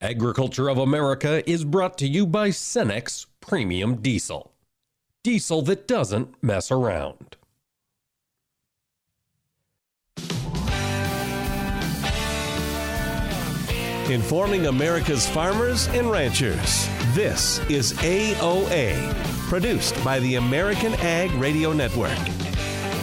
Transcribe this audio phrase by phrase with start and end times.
[0.00, 4.52] Agriculture of America is brought to you by Cenex Premium Diesel.
[5.24, 7.36] Diesel that doesn't mess around.
[14.08, 16.88] Informing America's farmers and ranchers.
[17.12, 18.94] This is AOA,
[19.48, 22.16] produced by the American Ag Radio Network.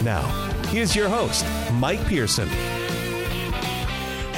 [0.02, 0.22] Now,
[0.68, 1.44] here's your host,
[1.74, 2.48] Mike Pearson.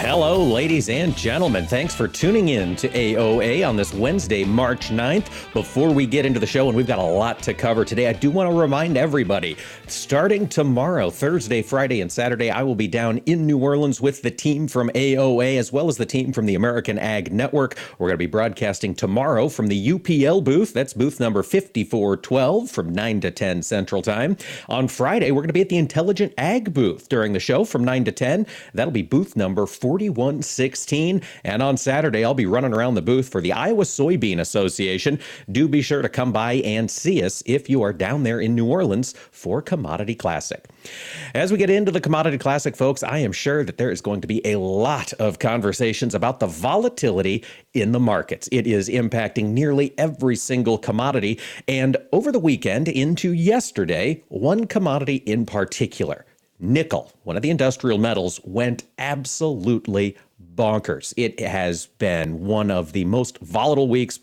[0.01, 1.67] Hello, ladies and gentlemen.
[1.67, 5.53] Thanks for tuning in to AOA on this Wednesday, March 9th.
[5.53, 8.13] Before we get into the show, and we've got a lot to cover today, I
[8.13, 9.57] do want to remind everybody
[9.89, 14.31] starting tomorrow, Thursday, Friday, and Saturday, I will be down in New Orleans with the
[14.31, 17.77] team from AOA as well as the team from the American Ag Network.
[17.99, 20.73] We're going to be broadcasting tomorrow from the UPL booth.
[20.73, 24.37] That's booth number 5412 from 9 to 10 Central Time.
[24.69, 27.83] On Friday, we're going to be at the Intelligent Ag booth during the show from
[27.83, 28.47] 9 to 10.
[28.75, 29.88] That'll be booth number 4.
[29.89, 31.23] 4116.
[31.45, 35.19] And on Saturday, I'll be running around the booth for the Iowa Soybean Association.
[35.51, 38.55] Do be sure to come by and see us if you are down there in
[38.55, 40.69] New Orleans for Commodity Classic.
[41.35, 44.21] As we get into the Commodity Classic, folks, I am sure that there is going
[44.21, 47.43] to be a lot of conversations about the volatility
[47.73, 48.47] in the markets.
[48.53, 51.41] It is impacting nearly every single commodity.
[51.67, 56.27] And over the weekend into yesterday, one commodity in particular
[56.61, 60.17] Nickel, one of the industrial metals, went absolutely
[60.55, 61.15] bonkers.
[61.17, 64.19] It has been one of the most volatile weeks,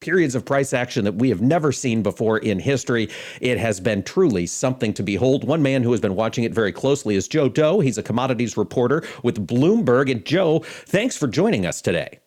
[0.00, 3.08] periods of price action that we have never seen before in history.
[3.40, 5.44] It has been truly something to behold.
[5.44, 7.80] One man who has been watching it very closely is Joe Deaux.
[7.80, 10.10] He's a commodities reporter with Bloomberg.
[10.10, 12.20] And Joe, thanks for joining us today.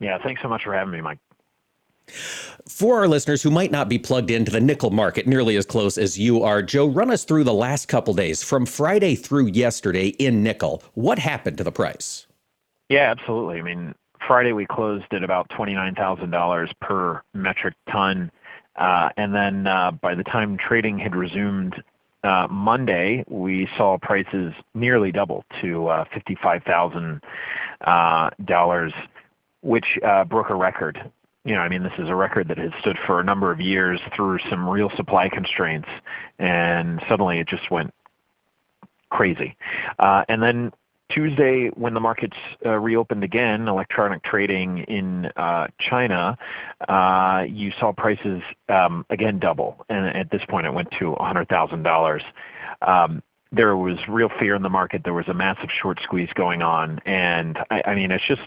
[0.00, 1.18] Yeah, thanks so much for having me, Mike.
[2.68, 5.98] For our listeners who might not be plugged into the nickel market nearly as close
[5.98, 10.08] as you are, Joe, run us through the last couple days from Friday through yesterday
[10.08, 10.82] in nickel.
[10.94, 12.26] What happened to the price?
[12.88, 13.58] Yeah, absolutely.
[13.58, 13.94] I mean,
[14.26, 18.30] Friday we closed at about $29,000 per metric ton.
[18.76, 21.82] Uh, and then uh, by the time trading had resumed
[22.24, 27.20] uh, Monday, we saw prices nearly double to uh, $55,000,
[27.82, 28.30] uh,
[29.60, 31.10] which uh, broke a record
[31.44, 33.60] you know, I mean, this is a record that has stood for a number of
[33.60, 35.88] years through some real supply constraints,
[36.38, 37.92] and suddenly it just went
[39.10, 39.56] crazy.
[39.98, 40.72] Uh, and then
[41.10, 46.38] Tuesday, when the markets uh, reopened again, electronic trading in uh, China,
[46.88, 52.22] uh, you saw prices um, again double, and at this point, it went to $100,000.
[52.80, 53.22] Um,
[53.54, 55.02] there was real fear in the market.
[55.04, 58.42] There was a massive short squeeze going on, and I, mean, it's just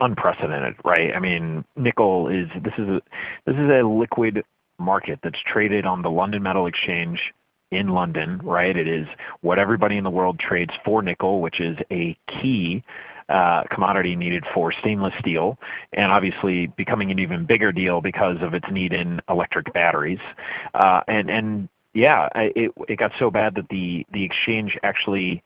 [0.00, 1.14] unprecedented, right?
[1.14, 3.02] I mean, nickel is this is a
[3.46, 4.44] this is a liquid
[4.78, 7.32] market that's traded on the London Metal Exchange
[7.70, 8.76] in London, right?
[8.76, 9.06] It is
[9.42, 12.82] what everybody in the world trades for nickel, which is a key
[13.28, 15.56] uh, commodity needed for stainless steel,
[15.92, 20.18] and obviously becoming an even bigger deal because of its need in electric batteries.
[20.74, 25.42] Uh, and and yeah, it it got so bad that the the exchange actually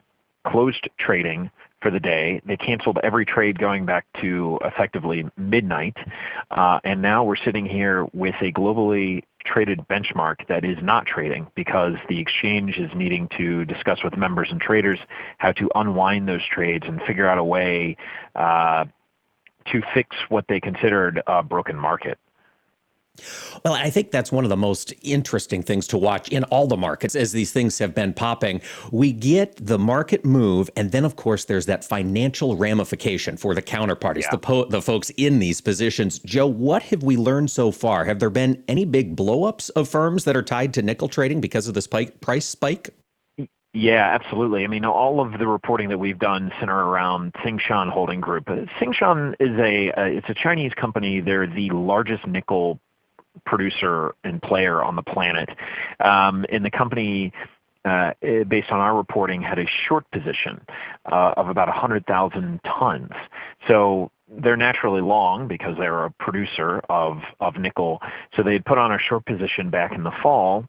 [0.46, 1.50] closed trading
[1.80, 2.40] for the day.
[2.44, 5.96] They canceled every trade going back to effectively midnight,
[6.50, 11.46] uh, and now we're sitting here with a globally traded benchmark that is not trading
[11.54, 14.98] because the exchange is needing to discuss with members and traders
[15.38, 17.96] how to unwind those trades and figure out a way
[18.34, 18.84] uh,
[19.66, 22.18] to fix what they considered a broken market.
[23.64, 26.76] Well, I think that's one of the most interesting things to watch in all the
[26.76, 28.60] markets as these things have been popping.
[28.90, 33.62] We get the market move, and then, of course, there's that financial ramification for the
[33.62, 34.30] counterparties, yeah.
[34.32, 36.18] the, po- the folks in these positions.
[36.20, 38.04] Joe, what have we learned so far?
[38.04, 41.68] Have there been any big blowups of firms that are tied to nickel trading because
[41.68, 42.90] of this spike, price spike?
[43.74, 44.62] Yeah, absolutely.
[44.62, 48.46] I mean, all of the reporting that we've done center around Tsingshan Holding Group.
[48.46, 51.18] Tsingshan is a uh, it's a Chinese company.
[51.18, 52.78] They're the largest nickel
[53.44, 55.48] producer and player on the planet.
[56.00, 57.32] Um, and the company,
[57.84, 60.60] uh, based on our reporting, had a short position
[61.10, 63.10] uh, of about 100,000 tons.
[63.68, 68.00] So they're naturally long because they're a producer of, of nickel.
[68.36, 70.64] So they had put on a short position back in the fall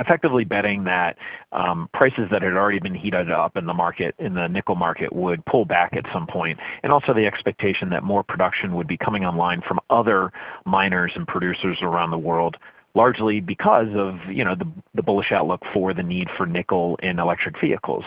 [0.00, 1.16] effectively betting that
[1.52, 5.12] um, prices that had already been heated up in the market, in the nickel market,
[5.12, 8.96] would pull back at some point, and also the expectation that more production would be
[8.96, 10.32] coming online from other
[10.64, 12.56] miners and producers around the world
[12.96, 17.18] largely because of you know the, the bullish outlook for the need for nickel in
[17.18, 18.04] electric vehicles.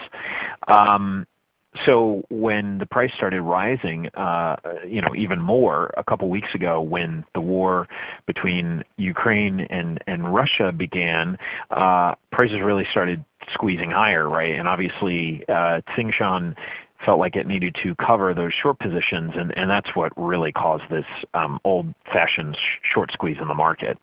[1.85, 4.55] So when the price started rising, uh,
[4.87, 7.87] you know, even more a couple weeks ago, when the war
[8.25, 11.37] between Ukraine and and Russia began,
[11.69, 13.23] uh, prices really started
[13.53, 14.55] squeezing higher, right?
[14.55, 16.55] And obviously, uh, Tsingshan
[17.05, 20.83] felt like it needed to cover those short positions, and, and that's what really caused
[20.89, 21.05] this
[21.35, 23.99] um, old-fashioned sh- short squeeze in the market.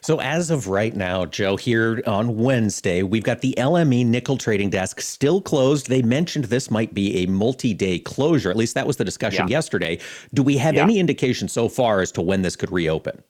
[0.00, 4.70] So, as of right now, Joe, here on Wednesday, we've got the LME nickel trading
[4.70, 5.88] desk still closed.
[5.88, 8.50] They mentioned this might be a multi day closure.
[8.50, 9.56] At least that was the discussion yeah.
[9.56, 9.98] yesterday.
[10.32, 10.82] Do we have yeah.
[10.82, 13.22] any indication so far as to when this could reopen?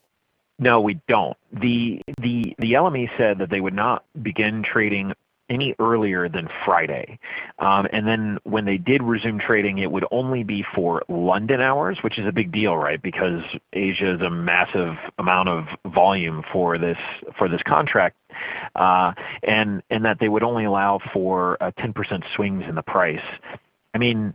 [0.57, 1.35] No, we don't.
[1.51, 5.13] The the the LME said that they would not begin trading
[5.49, 7.19] any earlier than Friday.
[7.59, 11.97] Um, and then when they did resume trading, it would only be for London hours,
[12.01, 13.01] which is a big deal, right?
[13.01, 13.43] Because
[13.73, 16.97] Asia is a massive amount of volume for this
[17.37, 18.17] for this contract,
[18.75, 19.13] uh,
[19.43, 23.19] and and that they would only allow for uh, 10% swings in the price.
[23.93, 24.33] I mean,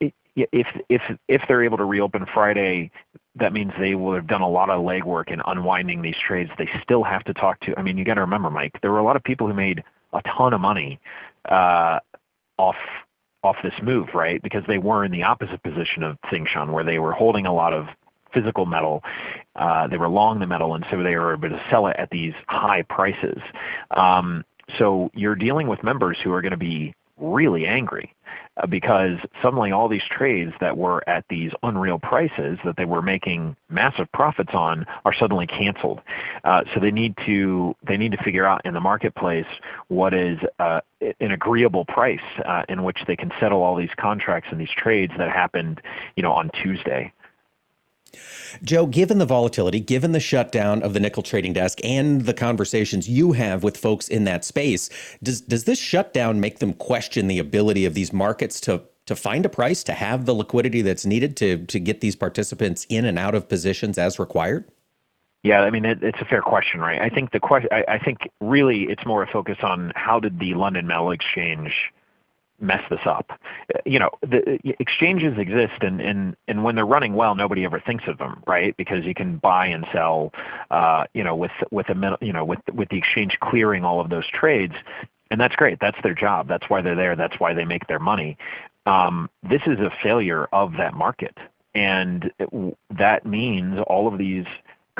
[0.00, 2.90] if if if they're able to reopen Friday,
[3.36, 6.50] that means they will have done a lot of legwork in unwinding these trades.
[6.58, 7.78] They still have to talk to.
[7.78, 9.82] I mean, you got to remember, Mike, there were a lot of people who made
[10.12, 11.00] a ton of money
[11.46, 11.98] uh,
[12.58, 12.76] off
[13.42, 14.42] off this move, right?
[14.42, 17.72] Because they were in the opposite position of Tsingshan, where they were holding a lot
[17.72, 17.86] of
[18.34, 19.02] physical metal.
[19.56, 22.10] Uh, they were long the metal, and so they were able to sell it at
[22.10, 23.40] these high prices.
[23.92, 24.44] Um,
[24.78, 28.14] so you're dealing with members who are going to be really angry
[28.56, 33.02] uh, because suddenly all these trades that were at these unreal prices that they were
[33.02, 36.00] making massive profits on are suddenly canceled.
[36.44, 39.46] Uh, so they need to they need to figure out in the marketplace
[39.88, 40.80] what is uh,
[41.20, 45.12] an agreeable price uh, in which they can settle all these contracts and these trades
[45.18, 45.80] that happened,
[46.16, 47.12] you know, on Tuesday.
[48.62, 53.08] Joe, given the volatility, given the shutdown of the nickel trading desk and the conversations
[53.08, 54.90] you have with folks in that space,
[55.22, 59.44] does does this shutdown make them question the ability of these markets to to find
[59.44, 63.18] a price to have the liquidity that's needed to to get these participants in and
[63.18, 64.70] out of positions as required?
[65.42, 67.00] Yeah, I mean it, it's a fair question, right?
[67.00, 70.38] I think the question, I, I think really it's more a focus on how did
[70.38, 71.92] the London Metal Exchange
[72.60, 73.32] mess this up.
[73.84, 78.04] You know, the exchanges exist, and and and when they're running well, nobody ever thinks
[78.06, 78.76] of them, right?
[78.76, 80.32] Because you can buy and sell,
[80.70, 84.10] uh, you know, with with a you know with with the exchange clearing all of
[84.10, 84.74] those trades,
[85.30, 85.78] and that's great.
[85.80, 86.48] That's their job.
[86.48, 87.16] That's why they're there.
[87.16, 88.36] That's why they make their money.
[88.86, 91.36] Um, this is a failure of that market,
[91.74, 92.30] and
[92.90, 94.46] that means all of these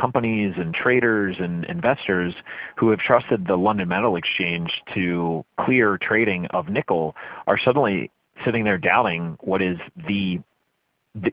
[0.00, 2.34] companies and traders and investors
[2.76, 7.14] who have trusted the London Metal Exchange to clear trading of nickel
[7.46, 8.10] are suddenly
[8.44, 10.40] sitting there doubting what is the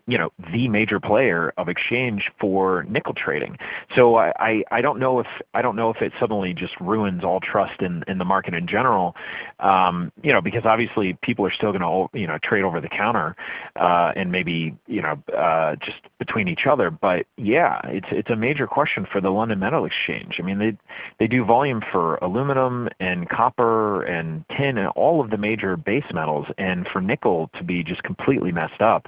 [0.07, 3.57] you know the major player of exchange for nickel trading.
[3.95, 7.23] So I, I, I don't know if I don't know if it suddenly just ruins
[7.23, 9.15] all trust in, in the market in general.
[9.59, 12.89] Um, you know because obviously people are still going to you know trade over the
[12.89, 13.35] counter
[13.75, 16.89] uh, and maybe you know uh, just between each other.
[16.89, 20.37] But yeah, it's it's a major question for the London Metal Exchange.
[20.39, 20.75] I mean they
[21.19, 26.11] they do volume for aluminum and copper and tin and all of the major base
[26.11, 29.07] metals, and for nickel to be just completely messed up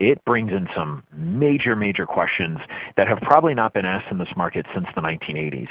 [0.00, 2.58] it brings in some major, major questions
[2.96, 5.68] that have probably not been asked in this market since the 1980s.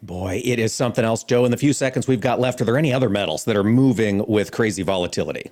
[0.00, 1.24] Boy, it is something else.
[1.24, 3.64] Joe, in the few seconds we've got left, are there any other metals that are
[3.64, 5.50] moving with crazy volatility?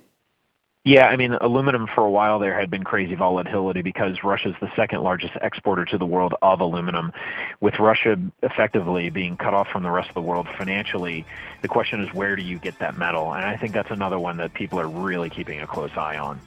[0.85, 4.55] Yeah, I mean, aluminum for a while there had been crazy volatility because Russia is
[4.61, 7.11] the second largest exporter to the world of aluminum.
[7.59, 11.25] With Russia effectively being cut off from the rest of the world financially,
[11.61, 13.33] the question is where do you get that metal?
[13.33, 16.39] And I think that's another one that people are really keeping a close eye on.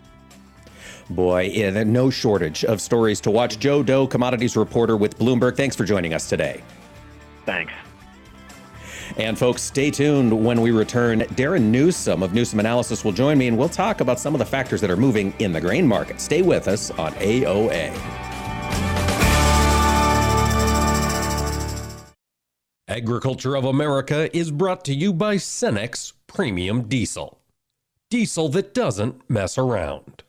[1.08, 3.58] Boy, yeah, no shortage of stories to watch.
[3.58, 5.56] Joe Deaux, commodities reporter with Bloomberg.
[5.56, 6.62] Thanks for joining us today.
[7.46, 7.72] Thanks.
[9.16, 11.24] And folks, stay tuned when we return.
[11.34, 14.46] Darin Newsom of Newsom Analysis will join me, and we'll talk about some of the
[14.46, 16.20] factors that are moving in the grain market.
[16.20, 17.90] Stay with us on AOA.
[22.86, 27.40] Agriculture of America is brought to you by Cenex Premium Diesel.
[28.10, 30.24] Diesel that doesn't mess around.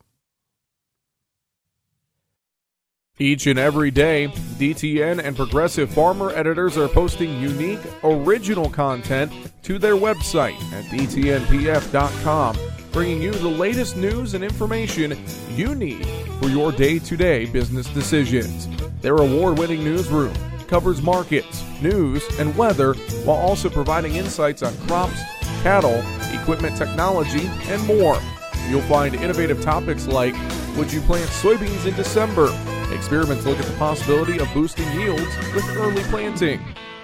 [3.21, 9.77] Each and every day, DTN and Progressive Farmer editors are posting unique, original content to
[9.77, 12.57] their website at dtnpf.com,
[12.91, 16.03] bringing you the latest news and information you need
[16.39, 18.67] for your day to day business decisions.
[19.01, 20.33] Their award winning newsroom
[20.65, 25.21] covers markets, news, and weather while also providing insights on crops,
[25.61, 28.19] cattle, equipment technology, and more.
[28.67, 30.33] You'll find innovative topics like
[30.75, 32.49] Would you plant soybeans in December?
[32.91, 36.61] Experiments look at the possibility of boosting yields with early planting.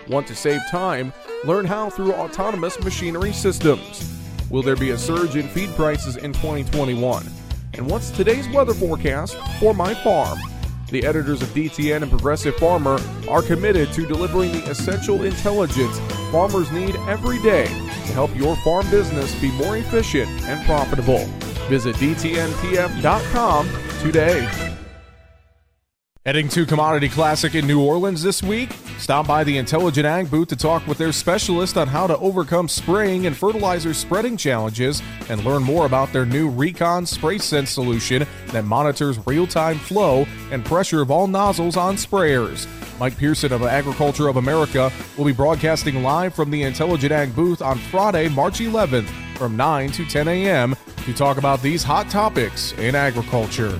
[0.07, 1.13] Want to save time?
[1.43, 4.13] Learn how through autonomous machinery systems.
[4.49, 7.25] Will there be a surge in feed prices in 2021?
[7.73, 10.39] And what's today's weather forecast for my farm?
[10.89, 15.99] The editors of DTN and Progressive Farmer are committed to delivering the essential intelligence
[16.31, 21.25] farmers need every day to help your farm business be more efficient and profitable.
[21.67, 23.69] Visit DTNPF.com
[24.01, 24.66] today.
[26.27, 28.73] Heading to Commodity Classic in New Orleans this week?
[28.97, 32.67] Stop by the Intelligent Ag booth to talk with their specialist on how to overcome
[32.67, 38.27] spraying and fertilizer spreading challenges and learn more about their new Recon Spray Sense solution
[38.47, 42.67] that monitors real time flow and pressure of all nozzles on sprayers.
[42.99, 47.61] Mike Pearson of Agriculture of America will be broadcasting live from the Intelligent Ag booth
[47.61, 49.07] on Friday, March 11th
[49.37, 50.75] from 9 to 10 a.m.
[51.05, 53.79] to talk about these hot topics in agriculture.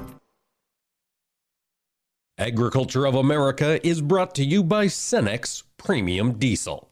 [2.41, 6.89] Agriculture of America is brought to you by Cenex Premium Diesel.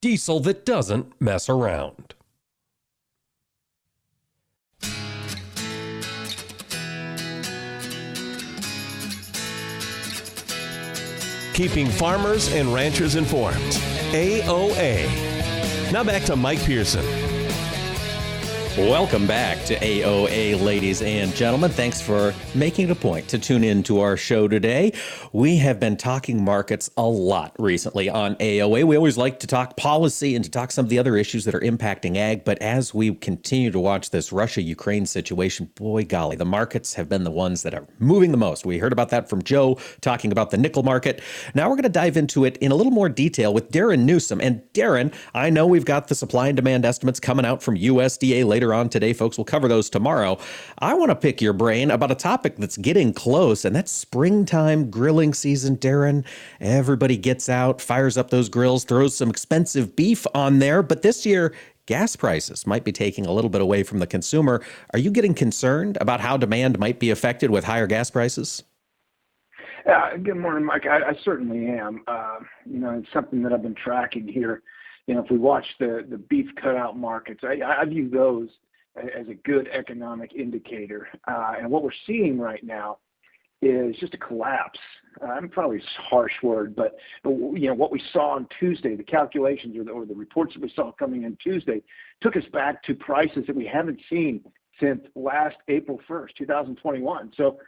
[0.00, 2.16] Diesel that doesn't mess around.
[11.54, 13.54] Keeping farmers and ranchers informed.
[14.10, 15.92] AOA.
[15.92, 17.21] Now back to Mike Pearson.
[18.78, 21.70] Welcome back to AOA, ladies and gentlemen.
[21.70, 24.94] Thanks for making it a point to tune in to our show today.
[25.34, 28.84] We have been talking markets a lot recently on AOA.
[28.84, 31.54] We always like to talk policy and to talk some of the other issues that
[31.54, 32.44] are impacting ag.
[32.44, 37.10] But as we continue to watch this Russia Ukraine situation, boy golly, the markets have
[37.10, 38.64] been the ones that are moving the most.
[38.64, 41.20] We heard about that from Joe talking about the nickel market.
[41.54, 44.40] Now we're going to dive into it in a little more detail with Darin Newsom.
[44.40, 48.46] And Darin, I know we've got the supply and demand estimates coming out from USDA
[48.46, 49.36] later later on today, folks.
[49.36, 50.38] We'll cover those tomorrow.
[50.78, 54.88] I want to pick your brain about a topic that's getting close, and that's springtime
[54.88, 56.24] grilling season, Darin.
[56.60, 60.80] Everybody gets out, fires up those grills, throws some expensive beef on there.
[60.80, 61.52] But this year,
[61.86, 64.62] gas prices might be taking a little bit away from the consumer.
[64.92, 68.62] Are you getting concerned about how demand might be affected with higher gas prices?
[70.22, 70.86] Good morning, Mike.
[70.86, 72.04] I, I certainly am.
[72.06, 74.62] Uh, you know, it's something that I've been tracking here
[75.06, 78.48] you know, if we watch the the beef cutout markets, I, I view those
[78.96, 81.08] as a good economic indicator.
[81.26, 82.98] Uh, and what we're seeing right now
[83.62, 84.78] is just a collapse.
[85.22, 89.04] Uh, I'm probably a harsh word, but you know what we saw on Tuesday, the
[89.04, 91.82] calculations or the, or the reports that we saw coming in Tuesday,
[92.20, 94.42] took us back to prices that we haven't seen
[94.80, 97.32] since last April 1st, 2021.
[97.36, 97.58] So,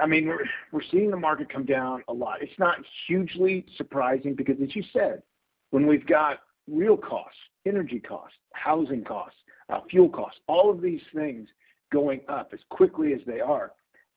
[0.00, 2.42] I mean, we're we're seeing the market come down a lot.
[2.42, 5.22] It's not hugely surprising because, as you said,
[5.70, 6.38] when we've got
[6.70, 9.38] real costs, energy costs, housing costs,
[9.72, 11.48] uh, fuel costs, all of these things
[11.92, 13.72] going up as quickly as they are,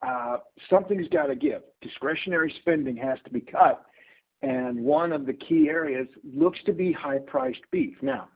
[0.06, 0.38] uh,
[0.70, 1.62] something's got to give.
[1.82, 3.84] Discretionary spending has to be cut.
[4.42, 7.96] And one of the key areas looks to be high priced beef.
[8.02, 8.30] Now,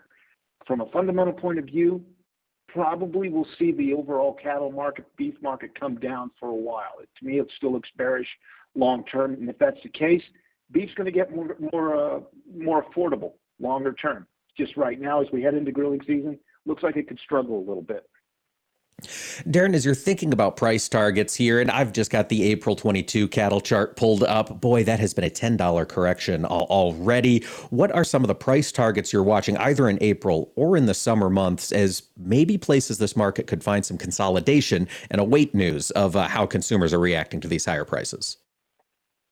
[0.65, 2.03] from a fundamental point of view,
[2.67, 6.93] probably we'll see the overall cattle market, beef market come down for a while.
[6.99, 8.27] To me, it still looks bearish
[8.73, 9.33] long term.
[9.33, 10.23] And if that's the case,
[10.71, 12.19] beef's going to get more, more, uh,
[12.55, 14.27] more affordable longer term.
[14.57, 17.65] Just right now, as we head into grilling season, looks like it could struggle a
[17.65, 18.07] little bit.
[19.49, 23.27] Darin, as you're thinking about price targets here, and I've just got the April 22
[23.29, 24.61] cattle chart pulled up.
[24.61, 27.43] Boy, that has been a $10 correction already.
[27.69, 30.93] What are some of the price targets you're watching either in April or in the
[30.93, 36.15] summer months as maybe places this market could find some consolidation and await news of
[36.15, 38.37] uh, how consumers are reacting to these higher prices?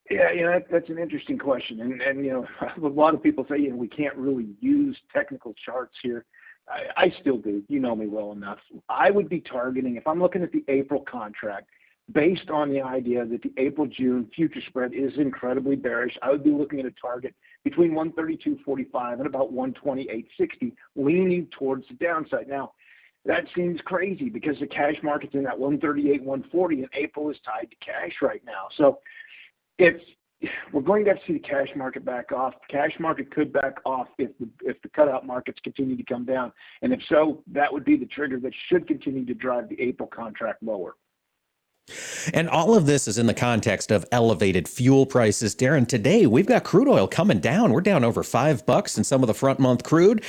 [0.09, 1.79] Yeah, you know, that, that's an interesting question.
[1.81, 2.47] And, you know,
[2.83, 6.25] a lot of people say, you know, we can't really use technical charts here.
[6.67, 7.63] I, I still do.
[7.67, 8.59] You know me well enough.
[8.89, 11.67] I would be targeting, if I'm looking at the April contract,
[12.11, 16.43] based on the idea that the April June future spread is incredibly bearish, I would
[16.43, 22.47] be looking at a target between 132.45 and about 128.60, leaning towards the downside.
[22.47, 22.73] Now,
[23.25, 27.69] that seems crazy because the cash market's in that 138, 140, and April is tied
[27.69, 28.69] to cash right now.
[28.75, 28.99] So
[30.71, 32.53] we're going to have to see the cash market back off.
[32.67, 36.25] The cash market could back off if the if the cutout markets continue to come
[36.25, 39.79] down, and if so, that would be the trigger that should continue to drive the
[39.81, 40.95] April contract lower.
[42.33, 45.55] And all of this is in the context of elevated fuel prices.
[45.55, 47.73] Darin, today we've got crude oil coming down.
[47.73, 50.23] We're down over five bucks in some of the front month crude.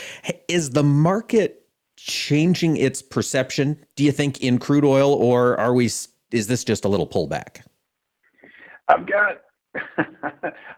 [0.49, 1.67] Is the market
[1.97, 6.85] changing its perception, do you think, in crude oil, or are we is this just
[6.85, 7.63] a little pullback?
[8.91, 9.43] I've got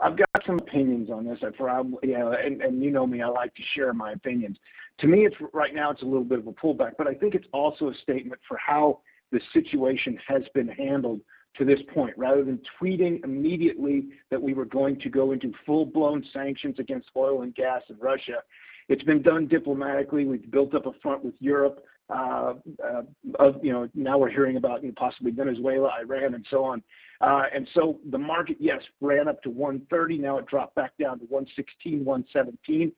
[0.00, 1.38] I've got some opinions on this.
[1.42, 4.58] I probably, you know, and, and you know me, I like to share my opinions.
[4.98, 7.34] To me, it's right now it's a little bit of a pullback, but I think
[7.34, 9.00] it's also a statement for how
[9.30, 11.20] the situation has been handled
[11.56, 12.12] to this point.
[12.18, 17.42] Rather than tweeting immediately that we were going to go into full-blown sanctions against oil
[17.42, 18.42] and gas in Russia,
[18.88, 20.26] it's been done diplomatically.
[20.26, 21.82] We've built up a front with Europe.
[22.10, 22.54] Uh,
[22.84, 23.02] uh,
[23.38, 26.82] of, you know, now we're hearing about possibly Venezuela, Iran, and so on.
[27.20, 30.18] Uh, and so the market, yes, ran up to 130.
[30.18, 32.92] Now it dropped back down to 116, 117.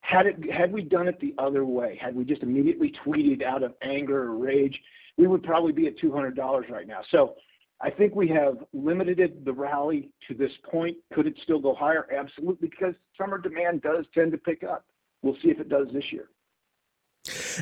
[0.00, 3.62] Had it had we done it the other way, had we just immediately tweeted out
[3.62, 4.80] of anger or rage,
[5.18, 7.02] we would probably be at $200 right now.
[7.10, 7.34] So
[7.82, 10.96] I think we have limited the rally to this point.
[11.12, 12.06] Could it still go higher?
[12.10, 14.84] Absolutely, because summer demand does tend to pick up.
[15.22, 16.28] We'll see if it does this year.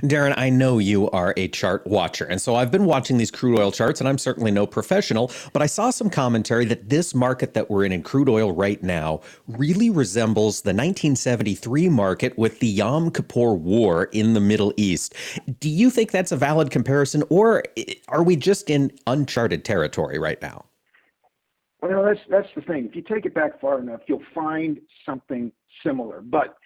[0.06, 2.24] Darin, I know you are a chart watcher.
[2.24, 5.62] And so I've been watching these crude oil charts, and I'm certainly no professional, but
[5.62, 9.20] I saw some commentary that this market that we're in in crude oil right now
[9.48, 15.14] really resembles the 1973 market with the Yom Kippur War in the Middle East.
[15.58, 17.64] Do you think that's a valid comparison, or
[18.08, 20.64] are we just in uncharted territory right now?
[21.82, 22.86] Well, that's that's the thing.
[22.86, 25.52] If you take it back far enough, you'll find something
[25.84, 26.20] similar.
[26.20, 26.56] But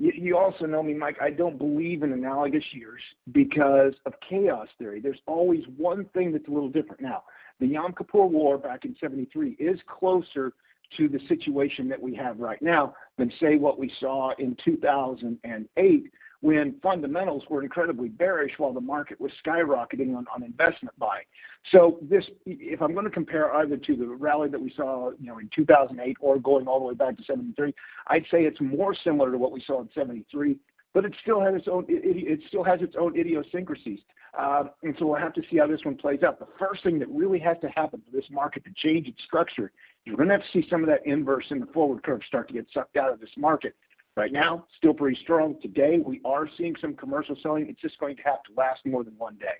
[0.00, 1.18] you, you also know me, Mike.
[1.20, 5.00] I don't believe in analogous years because of chaos theory.
[5.00, 7.02] There's always one thing that's a little different.
[7.02, 7.24] Now,
[7.60, 10.54] the Yom Kippur War back in 73 is closer
[10.96, 16.10] to the situation that we have right now than, say, what we saw in 2008
[16.40, 21.24] when fundamentals were incredibly bearish while the market was skyrocketing on, on investment buying.
[21.70, 25.26] So this, if I'm going to compare either to the rally that we saw, you
[25.26, 27.74] know, in 2008 or going all the way back to 73,
[28.06, 30.56] I'd say it's more similar to what we saw in 73,
[30.94, 34.00] but it still has its own, it, it still has its own idiosyncrasies.
[34.38, 36.38] Uh, and so we'll have to see how this one plays out.
[36.38, 39.72] The first thing that really has to happen for this market to change its structure,
[40.04, 42.48] you're going to have to see some of that inverse in the forward curve start
[42.48, 43.74] to get sucked out of this market.
[44.20, 45.56] Right now, still pretty strong.
[45.62, 47.66] Today, we are seeing some commercial selling.
[47.70, 49.56] It's just going to have to last more than one day.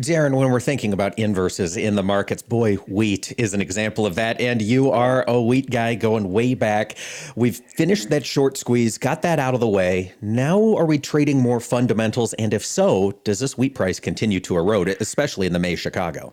[0.00, 4.14] Darin, when we're thinking about inverses in the markets, boy, wheat is an example of
[4.14, 4.40] that.
[4.40, 6.96] And you are a wheat guy going way back.
[7.36, 10.14] We've finished that short squeeze, got that out of the way.
[10.22, 12.32] Now, are we trading more fundamentals?
[12.34, 16.32] And if so, does this wheat price continue to erode, especially in the May Chicago?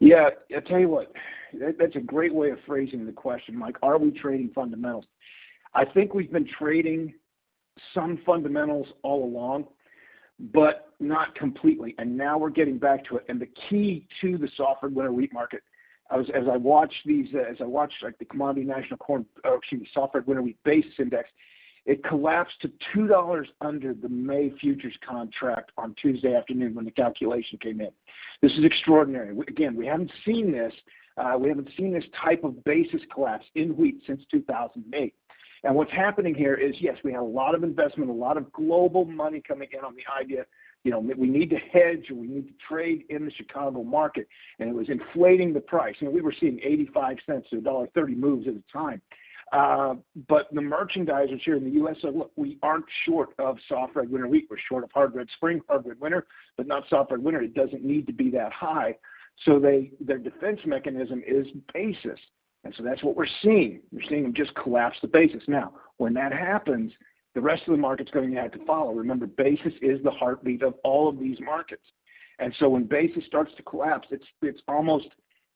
[0.00, 1.12] Yeah, I'll tell you what,
[1.52, 3.76] that's a great way of phrasing the question, Mike.
[3.82, 5.06] Are we trading fundamentals?
[5.74, 7.14] I think we've been trading
[7.94, 9.66] some fundamentals all along,
[10.52, 11.94] but not completely.
[11.98, 13.24] And now we're getting back to it.
[13.28, 15.62] And the key to the soft winter wheat market,
[16.10, 19.56] as, as I watch these, uh, as I watch like the commodity national corn, or
[19.56, 21.28] excuse me, soft winter wheat basis index,
[21.86, 26.90] it collapsed to two dollars under the May futures contract on Tuesday afternoon when the
[26.90, 27.90] calculation came in.
[28.42, 29.34] This is extraordinary.
[29.48, 30.72] Again, we haven't seen this
[31.18, 35.14] uh, we haven't seen this type of basis collapse in wheat since 2008.
[35.64, 38.52] And what's happening here is, yes, we had a lot of investment, a lot of
[38.52, 40.44] global money coming in on the idea,
[40.84, 44.28] you know, we need to hedge or we need to trade in the Chicago market,
[44.60, 45.96] and it was inflating the price.
[45.98, 49.02] You know, we were seeing 85 cents to $1.30 moves at a time.
[49.52, 49.94] Uh,
[50.28, 51.96] but the merchandisers here in the U.S.
[52.02, 54.46] said, look, we aren't short of soft red winter wheat.
[54.50, 57.40] We're short of hard red spring, hard red winter, but not soft red winter.
[57.40, 58.96] It doesn't need to be that high.
[59.44, 62.18] So they their defense mechanism is basis.
[62.64, 63.80] And so that's what we're seeing.
[63.92, 65.42] We're seeing them just collapse the basis.
[65.46, 66.92] Now, when that happens,
[67.34, 68.92] the rest of the market's going to have to follow.
[68.92, 71.84] Remember, basis is the heartbeat of all of these markets.
[72.38, 75.08] And so when basis starts to collapse, it's it's almost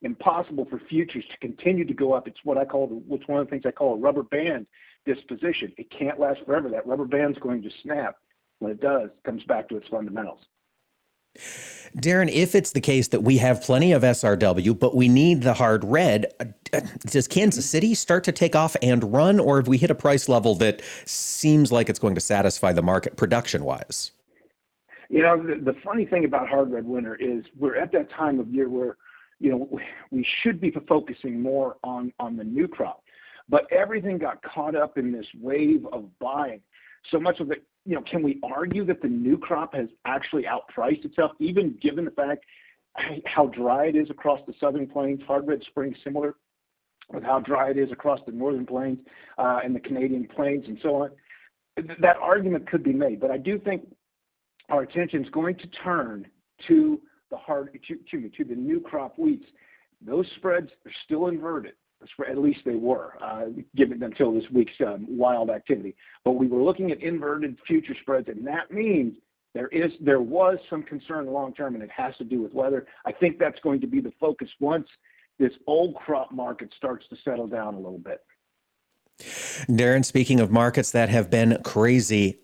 [0.03, 2.27] impossible for futures to continue to go up.
[2.27, 4.67] It's what I call the, it's one of the things I call a rubber band
[5.07, 5.73] disposition.
[5.77, 6.69] It can't last forever.
[6.69, 8.17] That rubber band's going to snap.
[8.59, 10.41] When it does, it comes back to its fundamentals.
[11.99, 15.53] Darin, if it's the case that we have plenty of SRW, but we need the
[15.53, 16.33] hard red,
[17.07, 20.29] does Kansas City start to take off and run, or have we hit a price
[20.29, 24.13] level that seems like it's going to satisfy the market production wise?
[25.11, 28.41] You know, the, the funny thing about hard red winter is we're at that time
[28.41, 28.97] of year where,
[29.39, 29.79] you know,
[30.11, 33.03] we should be focusing more on on the new crop,
[33.51, 36.63] but everything got caught up in this wave of buying.
[37.11, 40.45] So much of it you know, can we argue that the new crop has actually
[40.45, 42.45] outpriced itself, even given the fact
[43.25, 46.37] how dry it is across the southern plains, hard red spring similar
[47.13, 48.99] with how dry it is across the northern plains
[49.39, 51.11] uh, and the Canadian plains and so on.
[52.01, 53.87] That argument could be made, but I do think
[54.69, 56.27] our attention is going to turn
[56.69, 59.47] to the hard, to, the new crop wheats.
[60.05, 61.73] Those spreads are still inverted
[62.29, 65.95] at least they were, uh, given until this week's um, wild activity.
[66.25, 69.15] But we were looking at inverted future spreads, and that means
[69.55, 72.87] there is there was some concern long term, and it has to do with weather.
[73.05, 74.89] I think that's going to be the focus once
[75.39, 78.21] this old crop market starts to settle down a little bit.
[79.75, 82.41] Darin, speaking of markets that have been crazy,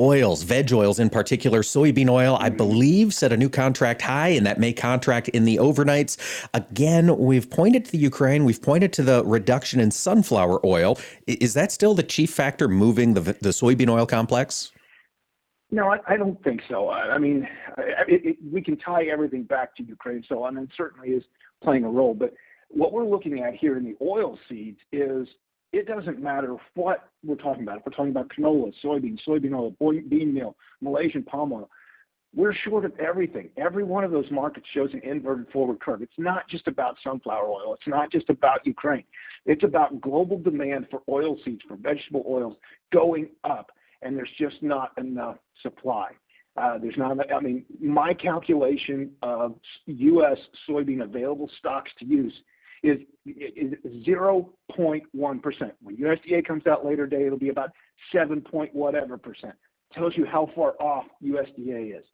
[0.00, 2.56] oils, veg oils in particular, soybean oil, I mm-hmm.
[2.56, 6.16] believe, set a new contract high, and that may contract in the overnights.
[6.54, 10.98] Again, we've pointed to the Ukraine, we've pointed to the reduction in sunflower oil.
[11.26, 14.72] Is that still the chief factor moving the, the soybean oil complex?
[15.70, 16.88] No, I, I don't think so.
[16.88, 17.46] I, I mean,
[17.78, 21.22] it, it, we can tie everything back to Ukraine, so I mean, certainly is
[21.62, 22.14] playing a role.
[22.14, 22.34] But
[22.68, 25.28] what we're looking at here in the oil seeds is
[25.72, 27.78] it doesn't matter what we're talking about.
[27.78, 29.74] If we're talking about canola, soybean, soybean oil,
[30.08, 31.70] bean meal, Malaysian palm oil,
[32.34, 33.50] we're short of everything.
[33.56, 36.02] Every one of those markets shows an inverted forward curve.
[36.02, 37.74] It's not just about sunflower oil.
[37.74, 39.04] It's not just about Ukraine.
[39.46, 42.56] It's about global demand for oil seeds, for vegetable oils
[42.92, 43.70] going up,
[44.02, 46.10] and there's just not enough supply.
[46.56, 47.16] Uh, there's not.
[47.32, 49.54] I mean, my calculation of
[49.86, 50.38] U.S.
[50.68, 52.34] soybean available stocks to use
[52.82, 53.74] is, is
[54.06, 55.72] 0.1%.
[55.82, 57.70] When USDA comes out later today, it'll be about
[58.12, 59.54] 7 point whatever percent.
[59.92, 62.04] Tells you how far off USDA is.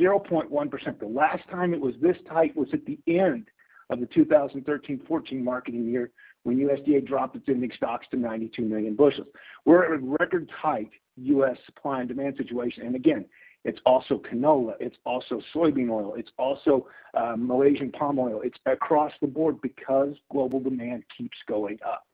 [0.00, 0.98] 0.1%.
[0.98, 3.46] The last time it was this tight was at the end
[3.90, 6.10] of the 2013-14 marketing year
[6.42, 9.28] when USDA dropped its ending stocks to 92 million bushels.
[9.64, 11.56] We're at a record tight U.S.
[11.66, 12.86] supply and demand situation.
[12.86, 13.24] And again,
[13.64, 14.74] it's also canola.
[14.80, 16.14] It's also soybean oil.
[16.14, 18.40] It's also uh, Malaysian palm oil.
[18.42, 22.04] It's across the board because global demand keeps going up.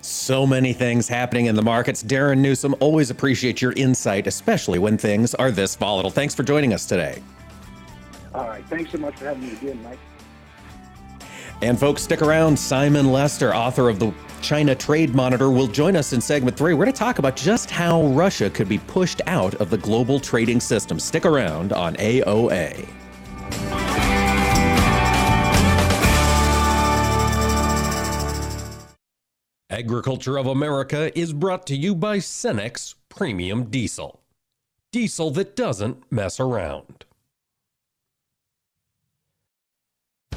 [0.00, 2.02] So many things happening in the markets.
[2.02, 6.10] Darin Newsom, always appreciate your insight, especially when things are this volatile.
[6.10, 7.22] Thanks for joining us today.
[8.34, 8.64] All right.
[8.66, 9.98] Thanks so much for having me again, Mike.
[11.60, 12.58] And folks, stick around.
[12.58, 16.74] Simon Lester, author of the China Trade Monitor, will join us in segment three.
[16.74, 20.20] We're going to talk about just how Russia could be pushed out of the global
[20.20, 20.98] trading system.
[20.98, 22.88] Stick around on AOA.
[29.70, 34.20] Agriculture of America is brought to you by Cenex Premium Diesel.
[34.92, 37.06] Diesel that doesn't mess around.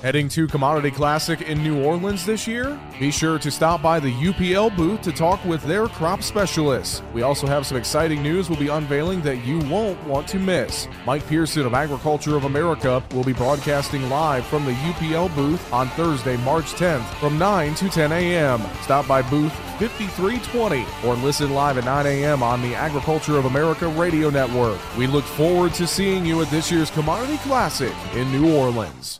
[0.05, 2.79] Heading to Commodity Classic in New Orleans this year?
[2.99, 7.01] Be sure to stop by the UPL booth to talk with their crop specialists.
[7.11, 10.87] We also have some exciting news we'll be unveiling that you won't want to miss.
[11.07, 15.87] Mike Pearson of Agriculture of America will be broadcasting live from the UPL booth on
[15.89, 18.61] Thursday, March 10th from 9 to 10 a.m.
[18.83, 22.43] Stop by booth 5320 or listen live at 9 a.m.
[22.43, 24.79] on the Agriculture of America radio network.
[24.99, 29.19] We look forward to seeing you at this year's Commodity Classic in New Orleans.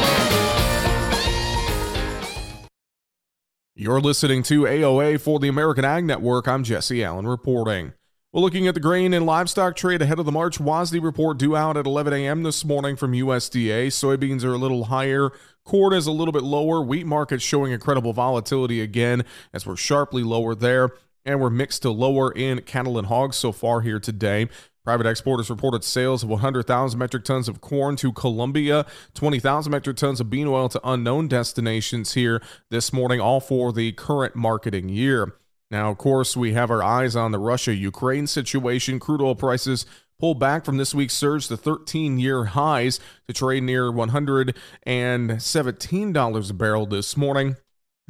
[3.81, 6.47] You're listening to AOA for the American Ag Network.
[6.47, 7.93] I'm Jesse Allen reporting.
[8.31, 11.55] Well, looking at the grain and livestock trade ahead of the March WASDE report due
[11.55, 12.43] out at 11 a.m.
[12.43, 13.87] this morning from USDA.
[13.87, 15.31] Soybeans are a little higher.
[15.65, 16.79] Corn is a little bit lower.
[16.79, 20.91] Wheat markets showing incredible volatility again as we're sharply lower there.
[21.25, 24.47] And we're mixed to lower in cattle and hogs so far here today.
[24.83, 30.19] Private exporters reported sales of 100,000 metric tons of corn to Colombia, 20,000 metric tons
[30.19, 32.41] of bean oil to unknown destinations here
[32.71, 35.35] this morning, all for the current marketing year.
[35.69, 38.99] Now, of course, we have our eyes on the Russia Ukraine situation.
[38.99, 39.85] Crude oil prices
[40.19, 46.53] pulled back from this week's surge to 13 year highs to trade near $117 a
[46.53, 47.55] barrel this morning.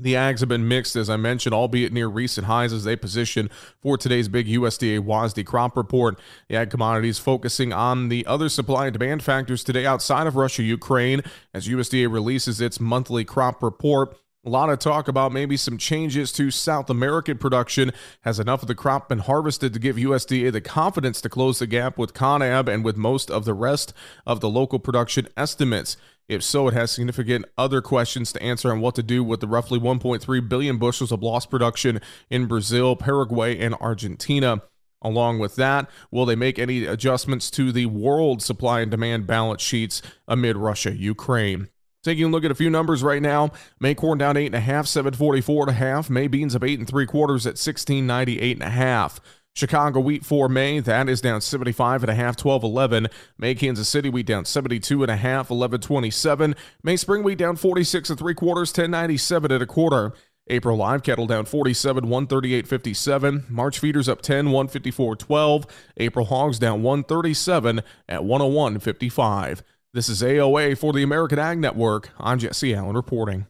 [0.01, 3.51] The ags have been mixed, as I mentioned, albeit near recent highs as they position
[3.83, 6.19] for today's big USDA WASDE crop report.
[6.49, 10.63] The ag commodities focusing on the other supply and demand factors today outside of Russia
[10.63, 11.21] Ukraine
[11.53, 14.17] as USDA releases its monthly crop report.
[14.43, 17.91] A lot of talk about maybe some changes to South American production.
[18.21, 21.67] Has enough of the crop been harvested to give USDA the confidence to close the
[21.67, 23.93] gap with CONAB and with most of the rest
[24.25, 25.95] of the local production estimates?
[26.27, 29.47] If so, it has significant other questions to answer on what to do with the
[29.47, 32.01] roughly 1.3 billion bushels of lost production
[32.31, 34.63] in Brazil, Paraguay, and Argentina.
[35.03, 39.61] Along with that, will they make any adjustments to the world supply and demand balance
[39.61, 41.69] sheets amid Russia Ukraine?
[42.03, 43.51] Taking a look at a few numbers right now.
[43.79, 46.09] May corn down eight and a half, seven forty four and a half.
[46.09, 49.19] May beans up eight and three quarters at sixteen ninety eight and a half.
[49.53, 53.07] Chicago wheat for May, that is down 75 and a half, 1211.
[53.37, 56.55] May Kansas City wheat down 72 and a half, 1127.
[56.83, 60.13] May spring wheat down 46 and three quarters, 1097 at a quarter.
[60.47, 63.49] April live cattle down 47, 138.57.
[63.49, 65.69] March feeders up 10, 154.12.
[65.97, 69.61] April hogs down 137 at 101.55.
[69.93, 72.11] This is AOA for the American Ag Network.
[72.17, 73.47] I'm Jesse Allen reporting.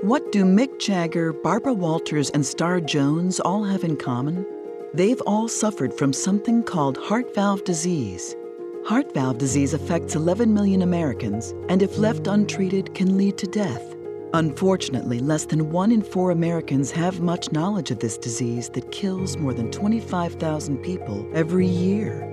[0.00, 4.46] What do Mick Jagger, Barbara Walters, and Star Jones all have in common?
[4.94, 8.34] They've all suffered from something called heart valve disease.
[8.86, 13.94] Heart valve disease affects 11 million Americans and, if left untreated, can lead to death.
[14.32, 19.36] Unfortunately, less than one in four Americans have much knowledge of this disease that kills
[19.36, 22.32] more than 25,000 people every year.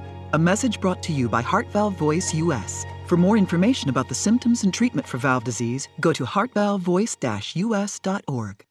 [0.33, 2.85] A message brought to you by Heart Valve Voice US.
[3.05, 8.65] For more information about the symptoms and treatment for valve disease, go to heartvalvevoice-us.org.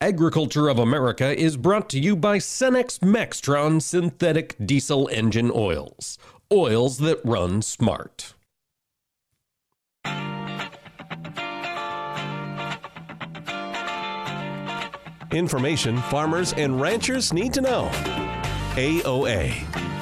[0.00, 6.18] Agriculture of America is brought to you by Cenex Maxtron synthetic diesel engine oils.
[6.52, 8.34] Oils that run smart.
[15.32, 17.88] Information farmers and ranchers need to know.
[18.76, 19.93] AOA.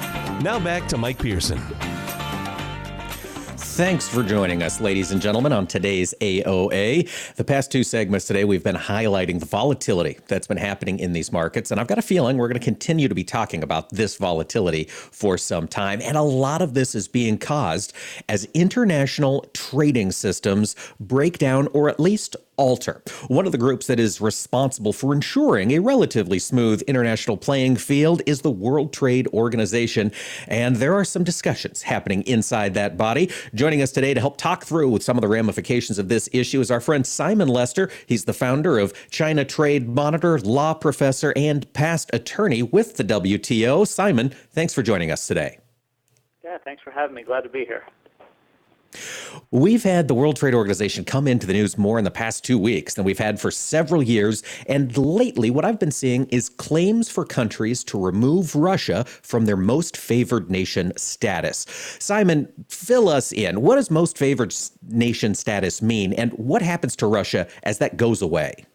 [0.43, 1.57] Now back to Mike Pearson.
[3.57, 7.35] Thanks for joining us, ladies and gentlemen, on today's AOA.
[7.35, 11.31] The past two segments today, we've been highlighting the volatility that's been happening in these
[11.31, 11.71] markets.
[11.71, 14.83] And I've got a feeling we're going to continue to be talking about this volatility
[14.83, 16.01] for some time.
[16.03, 17.93] And a lot of this is being caused
[18.27, 23.99] as international trading systems break down or at least Alter, one of the groups that
[23.99, 30.11] is responsible for ensuring a relatively smooth international playing field is the World Trade Organization,
[30.47, 33.31] and there are some discussions happening inside that body.
[33.55, 36.59] Joining us today to help talk through with some of the ramifications of this issue
[36.59, 37.89] is our friend Simon Lester.
[38.05, 43.87] He's the founder of China Trade Monitor, law professor, and past attorney with the WTO.
[43.87, 45.59] Simon, thanks for joining us today.
[46.43, 47.23] Yeah, thanks for having me.
[47.23, 47.83] Glad to be here.
[49.51, 52.57] We've had the World Trade Organization come into the news more in the past two
[52.57, 54.41] weeks than we've had for several years.
[54.67, 59.57] And lately, what I've been seeing is claims for countries to remove Russia from their
[59.57, 61.65] most favored nation status.
[61.99, 63.61] Simon, fill us in.
[63.61, 64.55] What does most favored
[64.89, 66.13] nation status mean?
[66.13, 68.65] And what happens to Russia as that goes away?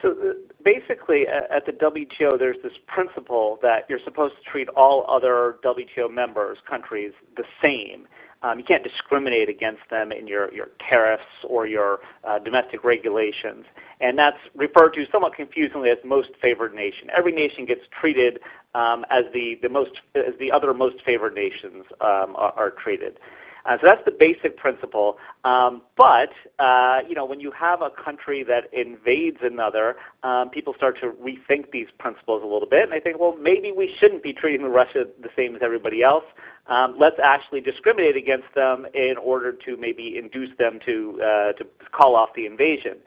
[0.00, 0.32] So, uh,
[0.64, 6.12] basically, at the WTO, there's this principle that you're supposed to treat all other WTO
[6.12, 8.06] members, countries, the same.
[8.42, 13.64] Um, you can't discriminate against them in your, your tariffs or your uh, domestic regulations.
[14.00, 17.08] And that's referred to somewhat confusingly as most favored nation.
[17.16, 18.40] Every nation gets treated
[18.74, 23.18] um, as the, the most as the other most favored nations um, are, are treated.
[23.64, 25.18] Uh, so that's the basic principle.
[25.44, 30.74] Um, but uh, you know, when you have a country that invades another, um, people
[30.74, 34.22] start to rethink these principles a little bit, and they think, well, maybe we shouldn't
[34.22, 36.24] be treating the Russia the same as everybody else.
[36.66, 41.66] Um, let's actually discriminate against them in order to maybe induce them to uh, to
[41.92, 42.98] call off the invasion.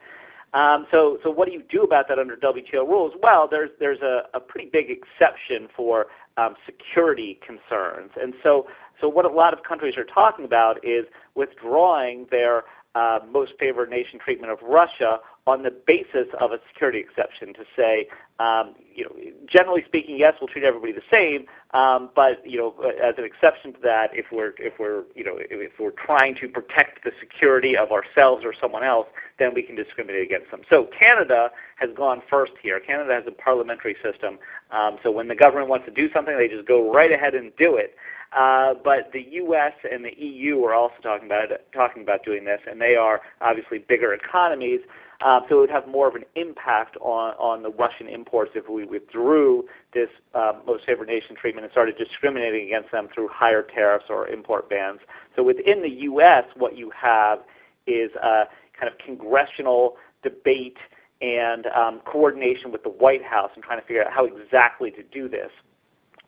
[0.52, 3.12] Um, so, so what do you do about that under WTO rules?
[3.22, 8.66] Well, there's there's a, a pretty big exception for um, security concerns, and so
[9.00, 12.64] so what a lot of countries are talking about is withdrawing their
[12.96, 17.64] uh, most favored nation treatment of Russia on the basis of a security exception to
[17.76, 18.08] say,
[18.40, 19.14] um, you know,
[19.46, 23.74] generally speaking, yes, we'll treat everybody the same, um, but you know, as an exception
[23.74, 27.76] to that, if we're if we're you know if we're trying to protect the security
[27.76, 29.06] of ourselves or someone else,
[29.38, 30.62] then we can discriminate against them.
[30.68, 32.80] So Canada has gone first here.
[32.80, 34.38] Canada has a parliamentary system,
[34.70, 37.54] um, so when the government wants to do something, they just go right ahead and
[37.56, 37.94] do it.
[38.32, 39.72] Uh, but the U.S.
[39.90, 43.78] and the EU are also talking about talking about doing this, and they are obviously
[43.78, 44.80] bigger economies.
[45.24, 48.68] Uh, so it would have more of an impact on, on the Russian imports if
[48.68, 53.62] we withdrew this uh, most favored nation treatment and started discriminating against them through higher
[53.62, 55.00] tariffs or import bans.
[55.34, 57.38] So within the U.S., what you have
[57.86, 58.44] is a
[58.78, 60.76] kind of congressional debate
[61.22, 65.02] and um, coordination with the White House and trying to figure out how exactly to
[65.02, 65.50] do this.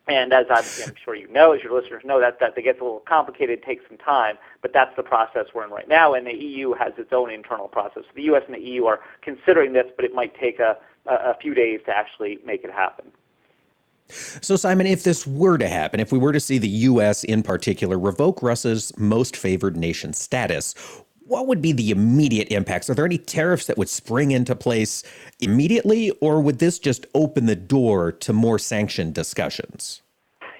[0.09, 2.81] And as I'm, I'm, sure you know, as your listeners know, that, that it gets
[2.81, 6.15] a little complicated, takes some time, but that's the process we're in right now.
[6.15, 8.03] And the EU has its own internal process.
[8.15, 8.43] The U.S.
[8.47, 11.95] and the EU are considering this, but it might take a, a few days to
[11.95, 13.11] actually make it happen.
[14.41, 17.23] So, Simon, if this were to happen, if we were to see the U.S.
[17.23, 20.73] in particular revoke Russia's most favored nation status,
[21.29, 22.89] what would be the immediate impacts?
[22.89, 25.03] Are there any tariffs that would spring into place
[25.39, 30.01] immediately, or would this just open the door to more sanction discussions?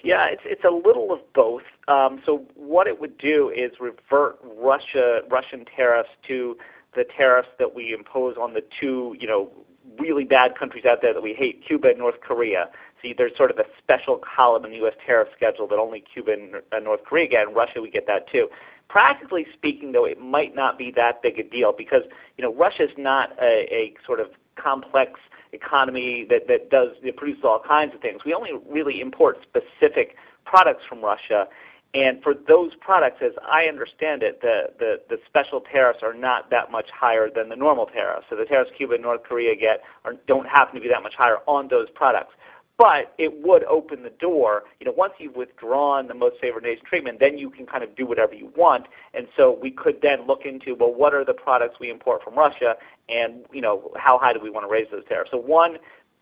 [0.04, 1.64] Yeah, it's it's a little of both.
[1.88, 6.58] Um, so what it would do is revert Russia Russian tariffs to
[6.96, 9.52] the tariffs that we impose on the two, you know,
[9.98, 12.70] really bad countries out there that we hate, Cuba and North Korea.
[13.02, 14.94] See, there's sort of a special column in the U.S.
[15.06, 16.34] tariff schedule that only Cuba
[16.72, 17.48] and North Korea get.
[17.48, 18.50] and Russia, we get that too.
[18.90, 22.04] Practically speaking, though, it might not be that big a deal because
[22.38, 25.20] you know Russia is not a, a sort of complex
[25.54, 28.22] economy that that does that produces all kinds of things.
[28.26, 31.48] We only really import specific products from Russia,
[31.94, 36.50] and for those products, as I understand it, the, the, the special tariffs are not
[36.52, 38.28] that much higher than the normal tariffs.
[38.30, 41.16] So the tariffs Cuba and North Korea get are, don't happen to be that much
[41.16, 42.34] higher on those products
[42.80, 44.64] but it would open the door.
[44.80, 47.94] You know, once you've withdrawn the most favored nation treatment, then you can kind of
[47.96, 48.88] do whatever you want.
[49.14, 52.36] And so we could then look into, well, what are the products we import from
[52.36, 52.78] Russia,
[53.10, 55.32] and you know, how high do we want to raise those tariffs?
[55.32, 55.78] So one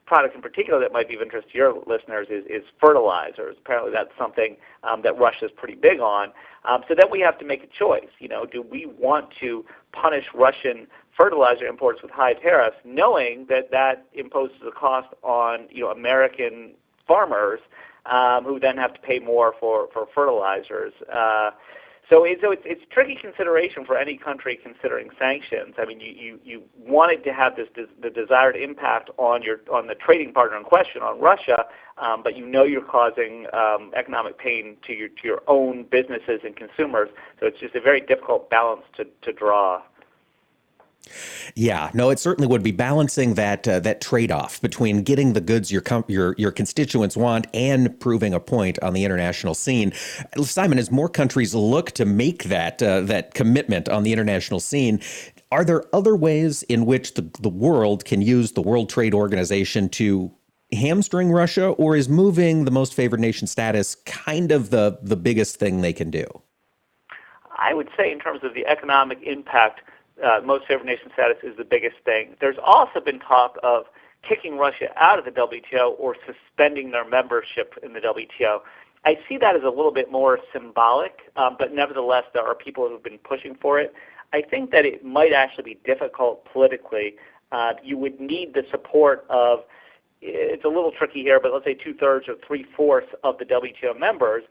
[0.08, 3.58] product in particular that might be of interest to your listeners is, is fertilizers.
[3.60, 6.32] Apparently, that's something um, that Russia is pretty big on.
[6.66, 8.10] Um, so then we have to make a choice.
[8.20, 10.88] You know, do we want to punish Russian
[11.18, 16.72] fertilizer imports with high tariffs, knowing that that imposes a cost on you know American
[17.08, 17.60] farmers
[18.06, 20.94] um, who then have to pay more for for fertilizers.
[21.12, 21.52] Uh,
[22.10, 25.76] so, it, so it's it's tricky consideration for any country considering sanctions.
[25.78, 29.60] I mean, you you, you wanted to have this, this the desired impact on your
[29.74, 31.66] on the trading partner in question, on Russia,
[31.98, 36.40] um, but you know you're causing um, economic pain to your to your own businesses
[36.46, 37.10] and consumers.
[37.42, 39.82] So it's just a very difficult balance to to draw.
[41.56, 45.42] Yeah, no, it certainly would be balancing that uh, that trade off between getting the
[45.42, 49.92] goods your com- your your constituents want and proving a point on the international scene.
[50.42, 55.02] Simon, as more countries look to make that uh, that commitment on the international scene,
[55.52, 59.90] are there other ways in which the the world can use the World Trade Organization
[59.90, 60.32] to
[60.74, 65.58] hamstring Russia, or is moving the most favored nation status kind of the the biggest
[65.58, 66.26] thing they can do?
[67.58, 69.82] I would say, in terms of the economic impact
[70.24, 72.36] uh, most favored nation status is the biggest thing.
[72.40, 73.86] There's also been talk of
[74.28, 78.60] kicking Russia out of the WTO or suspending their membership in the WTO.
[79.06, 82.88] I see that as a little bit more symbolic, um, but nevertheless, there are people
[82.88, 83.94] who have been pushing for it.
[84.34, 87.16] I think that it might actually be difficult politically.
[87.52, 89.60] Uh, you would need the support of,
[90.22, 93.46] it's a little tricky here, but let's say two thirds or three fourths of the
[93.46, 94.44] WTO members.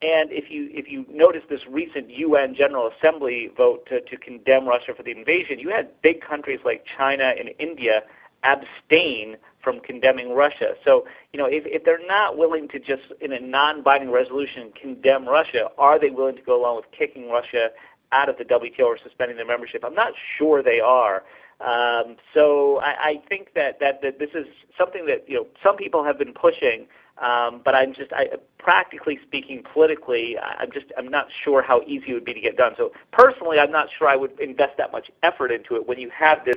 [0.00, 4.66] And if you if you notice this recent UN General Assembly vote to, to condemn
[4.66, 8.02] Russia for the invasion, you had big countries like China and India
[8.44, 10.74] abstain from condemning Russia.
[10.84, 15.26] So, you know, if, if they're not willing to just in a non-binding resolution condemn
[15.26, 17.70] Russia, are they willing to go along with kicking Russia
[18.12, 19.84] out of the WTO or suspending their membership?
[19.84, 21.24] I'm not sure they are.
[21.60, 24.46] Um, so I, I think that, that that this is
[24.78, 26.86] something that you know some people have been pushing
[27.20, 28.28] um, but I'm just, I,
[28.58, 32.56] practically speaking, politically, I'm just, I'm not sure how easy it would be to get
[32.56, 32.74] done.
[32.76, 36.10] So personally, I'm not sure I would invest that much effort into it when you
[36.10, 36.56] have this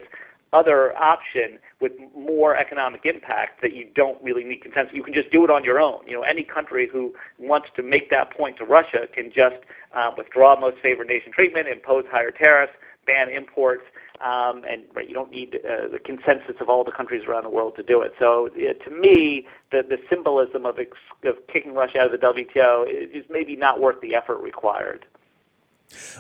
[0.53, 4.93] other option with more economic impact that you don't really need consensus.
[4.93, 6.05] You can just do it on your own.
[6.05, 9.55] You know, any country who wants to make that point to Russia can just
[9.93, 12.73] uh, withdraw most favored nation treatment, impose higher tariffs,
[13.07, 13.83] ban imports,
[14.23, 17.49] um, and right, you don't need uh, the consensus of all the countries around the
[17.49, 18.13] world to do it.
[18.19, 22.27] So uh, to me, the, the symbolism of, ex- of kicking Russia out of the
[22.27, 25.05] WTO is is maybe not worth the effort required.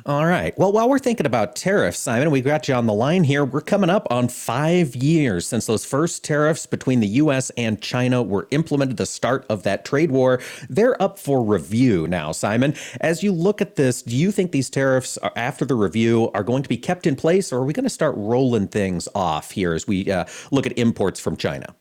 [0.05, 0.57] All right.
[0.57, 3.45] Well, while we're thinking about tariffs, Simon, we got you on the line here.
[3.45, 7.51] We're coming up on five years since those first tariffs between the U.S.
[7.51, 10.41] and China were implemented, the start of that trade war.
[10.69, 12.73] They're up for review now, Simon.
[12.99, 16.43] As you look at this, do you think these tariffs, are, after the review, are
[16.43, 19.51] going to be kept in place, or are we going to start rolling things off
[19.51, 21.75] here as we uh, look at imports from China?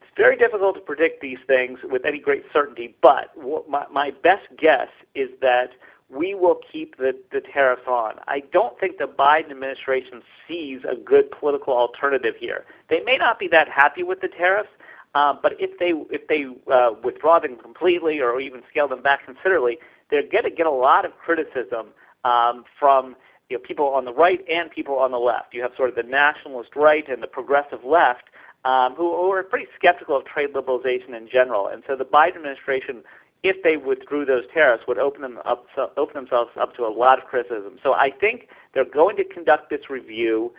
[0.00, 3.32] It's very difficult to predict these things with any great certainty, but
[3.68, 5.72] my, my best guess is that
[6.10, 8.14] we will keep the, the tariffs on.
[8.26, 12.64] I don't think the Biden administration sees a good political alternative here.
[12.88, 14.70] They may not be that happy with the tariffs,
[15.14, 19.24] uh, but if they if they uh, withdraw them completely or even scale them back
[19.24, 19.78] considerably,
[20.10, 21.88] they're going to get a lot of criticism
[22.24, 23.14] um, from
[23.48, 25.54] you know, people on the right and people on the left.
[25.54, 28.24] You have sort of the nationalist right and the progressive left
[28.64, 31.68] um, who, who are pretty skeptical of trade liberalization in general.
[31.68, 33.02] And so the Biden administration
[33.42, 35.66] if they withdrew those tariffs, would open them up,
[35.96, 37.78] open themselves up to a lot of criticism.
[37.82, 40.52] So I think they're going to conduct this review,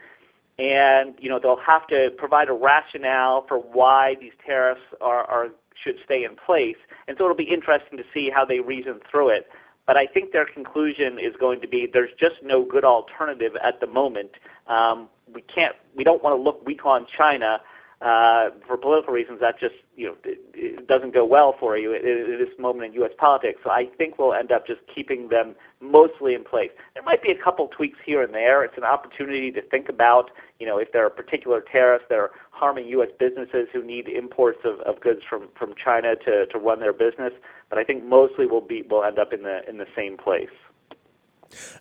[0.58, 5.50] and you know they'll have to provide a rationale for why these tariffs are, are
[5.82, 6.78] should stay in place.
[7.08, 9.48] And so it'll be interesting to see how they reason through it.
[9.86, 13.80] But I think their conclusion is going to be there's just no good alternative at
[13.80, 14.32] the moment.
[14.68, 17.62] Um, we can't, we don't want to look weak on China
[18.02, 21.94] uh, for political reasons, that just you know it, it doesn't go well for you
[21.94, 23.12] at, at this moment in U.S.
[23.18, 23.60] politics.
[23.66, 26.72] So I think we'll end up just keeping them mostly in place.
[26.94, 28.64] There might be a couple tweaks here and there.
[28.64, 32.32] It's an opportunity to think about you know if there are particular tariffs that are
[32.52, 33.10] harming U.S.
[33.20, 37.34] businesses who need imports of, of goods from from China to to run their business.
[37.70, 40.50] But I think mostly we'll be we'll end up in the in the same place.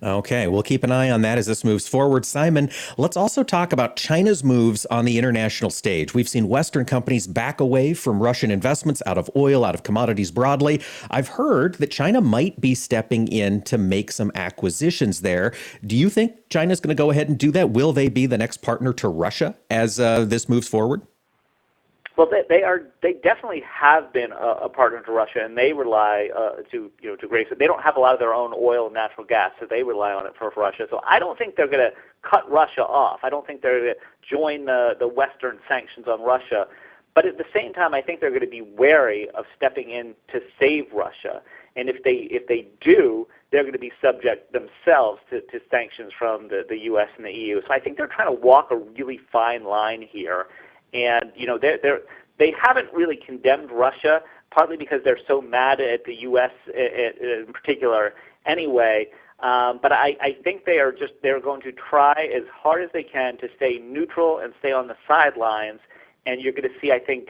[0.02, 2.24] Okay, we'll keep an eye on that as this moves forward.
[2.24, 6.14] Simon, let's also talk about China's moves on the international stage.
[6.14, 10.30] We've seen Western companies back away from Russian investments out of oil, out of commodities
[10.30, 10.80] broadly.
[11.10, 15.52] I've heard that China might be stepping in to make some acquisitions there.
[15.84, 17.70] Do you think China's going to go ahead and do that?
[17.70, 21.02] Will they be the next partner to Russia as uh, this moves forward?
[22.18, 22.82] Well, they, they are.
[23.00, 27.10] They definitely have been a, a partner to Russia, and they rely uh, to you
[27.10, 27.46] know to great.
[27.56, 30.12] They don't have a lot of their own oil and natural gas, so they rely
[30.12, 30.88] on it for, for Russia.
[30.90, 31.96] So I don't think they're going to
[32.28, 33.20] cut Russia off.
[33.22, 36.66] I don't think they're going to join the the Western sanctions on Russia.
[37.14, 40.14] But at the same time, I think they're going to be wary of stepping in
[40.32, 41.40] to save Russia.
[41.76, 46.12] And if they if they do, they're going to be subject themselves to, to sanctions
[46.18, 47.10] from the, the U.S.
[47.16, 47.60] and the EU.
[47.64, 50.46] So I think they're trying to walk a really fine line here
[50.94, 52.00] and you know they're, they're
[52.38, 56.52] they haven't really condemned Russia, partly because they're so mad at the U.S.
[56.74, 58.14] in particular.
[58.46, 59.08] Anyway,
[59.40, 62.90] um, but I, I think they are just they're going to try as hard as
[62.92, 65.80] they can to stay neutral and stay on the sidelines.
[66.26, 67.28] And you're going to see, I think,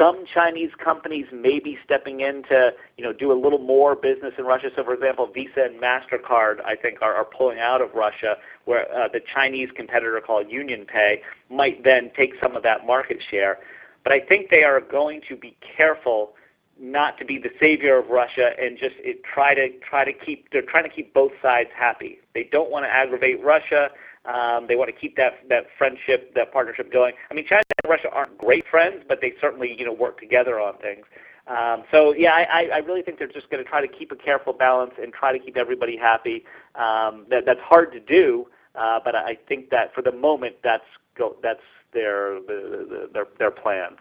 [0.00, 4.32] some Chinese companies may be stepping in to you know do a little more business
[4.38, 4.70] in Russia.
[4.74, 8.90] So, for example, Visa and Mastercard, I think, are, are pulling out of Russia, where
[8.92, 11.18] uh, the Chinese competitor called UnionPay
[11.50, 13.58] might then take some of that market share.
[14.02, 16.32] But I think they are going to be careful
[16.80, 20.50] not to be the savior of Russia and just it, try to try to keep
[20.50, 22.18] they're trying to keep both sides happy.
[22.34, 23.90] They don't want to aggravate Russia.
[24.26, 27.14] Um, they want to keep that that friendship, that partnership going.
[27.30, 30.60] I mean, China and Russia aren't great friends, but they certainly you know work together
[30.60, 31.06] on things.
[31.46, 34.16] Um, so yeah, I, I really think they're just going to try to keep a
[34.16, 36.44] careful balance and try to keep everybody happy.
[36.74, 40.84] Um, that, that's hard to do, uh, but I think that for the moment, that's
[41.16, 41.62] go, that's
[41.92, 43.96] their the, the, their their plan.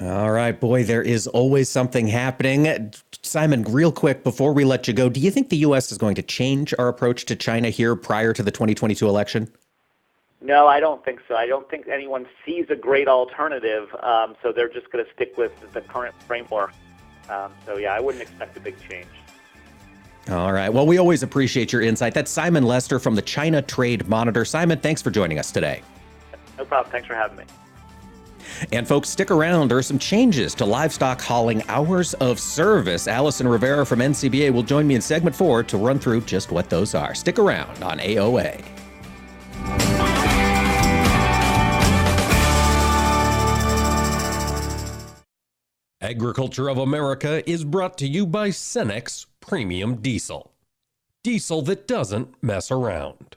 [0.00, 2.92] All right, boy, there is always something happening.
[3.22, 5.92] Simon, real quick before we let you go, do you think the U.S.
[5.92, 9.50] is going to change our approach to China here prior to the 2022 election?
[10.40, 11.36] No, I don't think so.
[11.36, 15.38] I don't think anyone sees a great alternative, um, so they're just going to stick
[15.38, 16.72] with the current framework.
[17.30, 19.08] Um, so, yeah, I wouldn't expect a big change.
[20.30, 20.68] All right.
[20.70, 22.14] Well, we always appreciate your insight.
[22.14, 24.44] That's Simon Lester from the China Trade Monitor.
[24.44, 25.82] Simon, thanks for joining us today.
[26.58, 26.90] No problem.
[26.90, 27.44] Thanks for having me.
[28.72, 29.70] And folks, stick around.
[29.70, 33.08] There are some changes to livestock hauling hours of service.
[33.08, 36.70] Allison Rivera from NCBA will join me in segment four to run through just what
[36.70, 37.14] those are.
[37.14, 38.64] Stick around on AOA.
[46.00, 50.52] Agriculture of America is brought to you by Cenex Premium Diesel.
[51.22, 53.36] Diesel that doesn't mess around.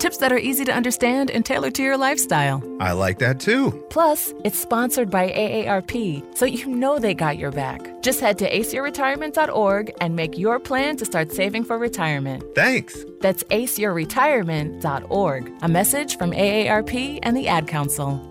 [0.00, 2.62] Tips that are easy to understand and tailored to your lifestyle.
[2.80, 3.84] I like that too.
[3.90, 8.00] Plus, it's sponsored by AARP, so you know they got your back.
[8.00, 12.42] Just head to aceyourretirement.org and make your plan to start saving for retirement.
[12.54, 13.04] Thanks.
[13.20, 15.52] That's aceyourretirement.org.
[15.60, 18.26] A message from AARP and the Ad Council.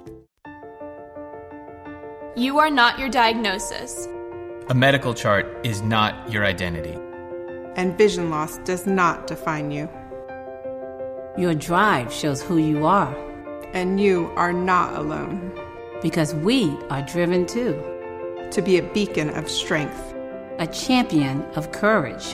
[2.36, 4.08] You are not your diagnosis.
[4.70, 6.98] A medical chart is not your identity.
[7.76, 9.88] And vision loss does not define you.
[11.38, 13.16] Your drive shows who you are.
[13.74, 15.52] And you are not alone.
[16.02, 17.82] Because we are driven too.
[18.52, 20.14] To be a beacon of strength,
[20.58, 22.34] a champion of courage,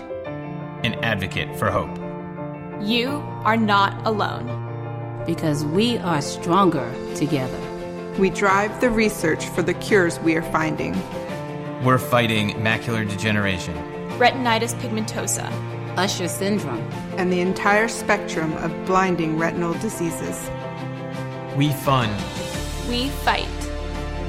[0.84, 1.94] an advocate for hope.
[2.82, 3.10] You
[3.44, 4.62] are not alone.
[5.26, 7.60] Because we are stronger together.
[8.18, 10.94] We drive the research for the cures we are finding.
[11.84, 13.76] We're fighting macular degeneration,
[14.18, 15.52] retinitis pigmentosa
[15.98, 16.82] Usher syndrome,
[17.18, 20.50] and the entire spectrum of blinding retinal diseases.
[21.56, 22.12] We fund.
[22.90, 23.48] We fight.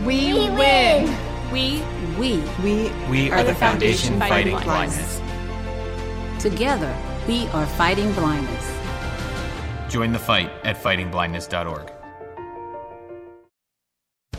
[0.05, 0.57] We, we win.
[0.57, 1.53] win.
[1.53, 1.83] We
[2.19, 5.21] we we we are, are the, the foundation, foundation fighting blindness.
[5.21, 6.43] blindness.
[6.43, 6.97] Together,
[7.27, 8.73] we are fighting blindness.
[9.89, 11.96] Join the fight at fightingblindness.org.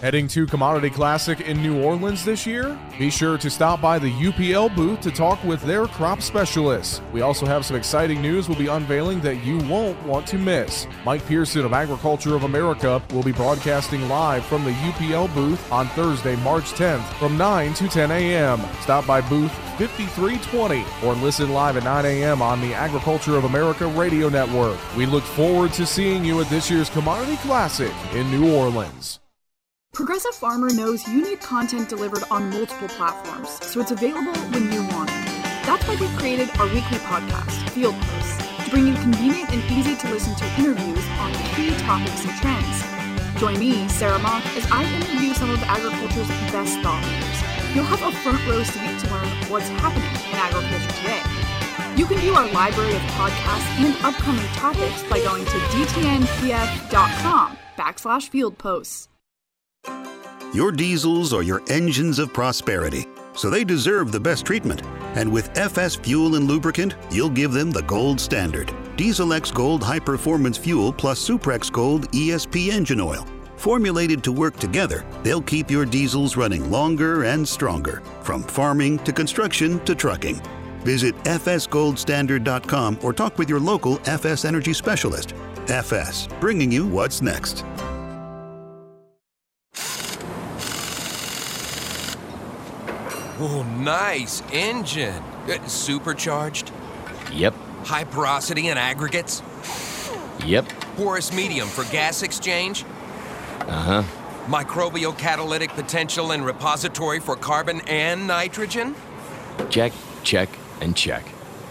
[0.02, 2.78] Heading to Commodity Classic in New Orleans this year?
[3.00, 7.02] Be sure to stop by the UPL booth to talk with their crop specialists.
[7.12, 10.86] We also have some exciting news we'll be unveiling that you won't want to miss.
[11.04, 15.88] Mike Pearson of Agriculture of America will be broadcasting live from the UPL booth on
[15.90, 18.62] Thursday, March 10th from 9 to 10 a.m.
[18.82, 22.44] Stop by booth 5320 or listen live at 9 a.m.
[22.44, 24.78] on the Agriculture of America radio network.
[24.96, 29.20] We look forward to seeing you at this year's Commodity Classic in New Orleans.
[29.98, 34.84] Progressive Farmer knows you need content delivered on multiple platforms, so it's available when you
[34.94, 35.26] want it.
[35.66, 39.96] That's why we created our weekly podcast, Field Posts, to bring you convenient and easy
[39.96, 43.42] to listen to interviews on key topics and trends.
[43.42, 47.42] Join me, Sarah Mock, as I interview some of agriculture's best thought leaders.
[47.74, 51.24] You'll have a front row seat to learn what's happening in agriculture today.
[51.98, 58.30] You can view our library of podcasts and upcoming topics by going to dtnpf.com backslash
[58.30, 59.10] field posts.
[60.54, 64.82] Your diesels are your engines of prosperity, so they deserve the best treatment.
[65.16, 68.74] And with FS Fuel and Lubricant, you'll give them the gold standard.
[68.96, 73.28] Diesel X Gold High Performance Fuel plus Suprex Gold ESP engine oil.
[73.58, 79.12] Formulated to work together, they'll keep your diesels running longer and stronger, from farming to
[79.12, 80.42] construction to trucking.
[80.82, 85.34] Visit fsgoldstandard.com or talk with your local FS Energy specialist.
[85.68, 87.66] FS, bringing you what's next.
[93.40, 95.24] Oh, nice engine.
[95.48, 96.72] Uh, supercharged?
[97.32, 97.54] Yep.
[97.86, 99.44] High porosity and aggregates?
[100.46, 100.68] Yep.
[100.96, 102.84] Porous medium for gas exchange?
[103.62, 104.04] Uh huh.
[104.48, 108.96] Microbial catalytic potential and repository for carbon and nitrogen?
[109.70, 110.50] Check, check,
[110.82, 111.24] and check.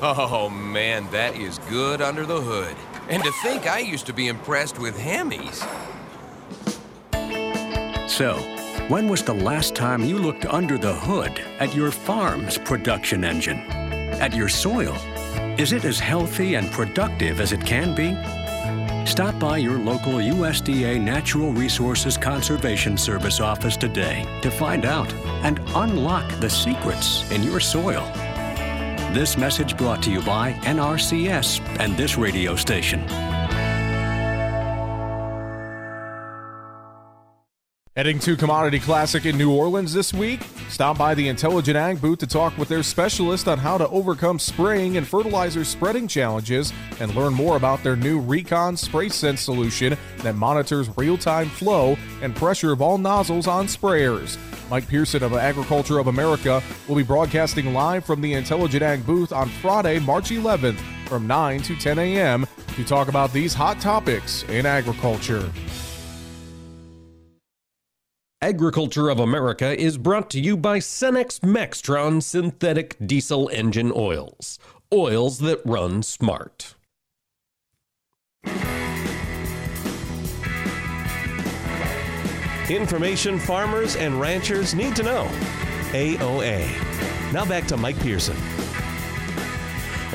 [0.02, 2.76] Oh man, that is good under the hood.
[3.08, 5.66] And to think I used to be impressed with Hemis.
[8.08, 8.55] So,
[8.88, 13.58] when was the last time you looked under the hood at your farm's production engine?
[14.20, 14.94] At your soil?
[15.58, 18.14] Is it as healthy and productive as it can be?
[19.04, 25.12] Stop by your local USDA Natural Resources Conservation Service office today to find out
[25.42, 28.04] and unlock the secrets in your soil.
[29.12, 33.35] This message brought to you by NRCS and this radio station.
[37.96, 40.42] Heading to Commodity Classic in New Orleans this week?
[40.68, 44.38] Stop by the Intelligent Ag booth to talk with their specialist on how to overcome
[44.38, 49.96] spraying and fertilizer spreading challenges and learn more about their new Recon Spray Sense solution
[50.18, 54.36] that monitors real time flow and pressure of all nozzles on sprayers.
[54.68, 59.32] Mike Pearson of Agriculture of America will be broadcasting live from the Intelligent Ag booth
[59.32, 62.46] on Friday, March 11th from 9 to 10 a.m.
[62.74, 65.50] to talk about these hot topics in agriculture.
[68.42, 74.58] Agriculture of America is brought to you by Cenex Maxtron synthetic diesel engine oils.
[74.92, 76.74] Oils that run smart.
[82.68, 85.24] Information farmers and ranchers need to know.
[85.92, 87.32] AOA.
[87.32, 88.36] Now back to Mike Pearson.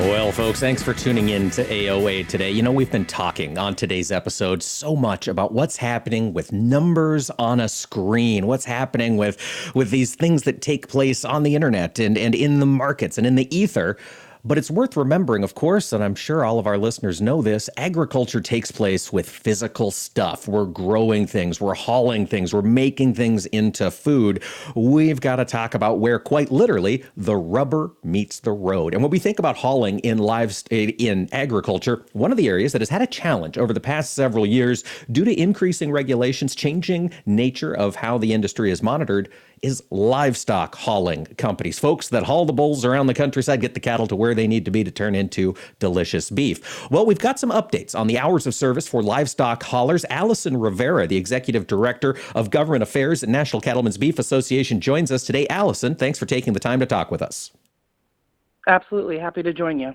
[0.02, 2.49] Well, folks, thanks for tuning in to AOA today.
[2.49, 7.30] You know, we've been talking on today's episode so much about what's happening with numbers
[7.38, 9.38] on a screen, what's happening with
[9.76, 13.28] with these things that take place on the internet and, and in the markets and
[13.28, 13.95] in the ether.
[14.44, 17.70] But it's worth remembering, of course, and I'm sure all of our listeners know this
[17.78, 20.48] agriculture takes place with physical stuff.
[20.48, 24.42] We're growing things, we're hauling things, we're making things into food.
[24.76, 28.96] We've got to talk about where, quite literally, the rubber meets the road.
[28.96, 32.82] And when we think about hauling in live in agriculture, one of the areas that
[32.82, 37.76] has had a challenge over the past several years due to increasing regulations, changing nature
[37.76, 39.30] of how the industry is monitored,
[39.62, 44.07] is livestock hauling companies, folks that haul the bulls around the countryside, get the cattle
[44.07, 46.89] to where they need to be to turn into delicious beef.
[46.89, 50.05] Well, we've got some updates on the hours of service for livestock haulers.
[50.09, 55.24] Allison Rivera, the executive director of government affairs at National Cattlemen's Beef Association, joins us
[55.24, 55.47] today.
[55.47, 57.51] Allison, thanks for taking the time to talk with us.
[58.68, 59.20] Absolutely.
[59.20, 59.93] Happy to join you.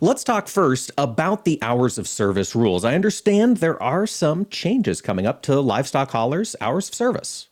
[0.00, 2.84] Let's talk first about the hours of service rules.
[2.84, 7.48] I understand there are some changes coming up to livestock haulers' hours of service.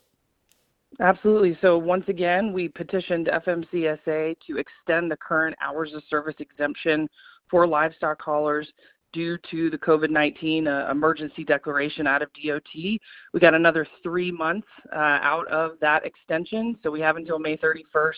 [1.00, 1.58] Absolutely.
[1.60, 7.08] So once again, we petitioned FMCSA to extend the current hours of service exemption
[7.50, 8.68] for livestock haulers
[9.12, 12.62] due to the COVID 19 uh, emergency declaration out of DOT.
[12.74, 16.78] We got another three months uh, out of that extension.
[16.82, 18.12] So we have until May 31st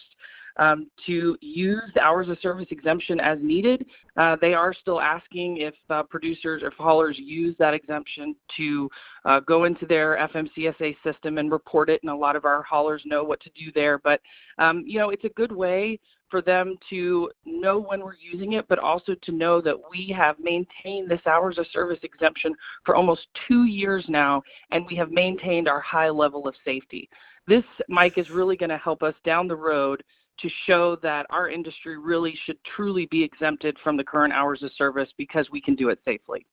[0.59, 3.86] um, to use the hours of service exemption as needed.
[4.16, 8.90] Uh, they are still asking if uh, producers or haulers use that exemption to
[9.24, 13.02] uh, go into their FMCSA system and report it, and a lot of our haulers
[13.04, 13.98] know what to do there.
[13.98, 14.20] But
[14.59, 16.00] um, you know, it's a good way
[16.30, 20.38] for them to know when we're using it, but also to know that we have
[20.38, 22.54] maintained this hours of service exemption
[22.84, 27.09] for almost two years now, and we have maintained our high level of safety.
[27.46, 30.02] This, Mike, is really going to help us down the road
[30.41, 34.72] to show that our industry really should truly be exempted from the current hours of
[34.76, 36.47] service because we can do it safely.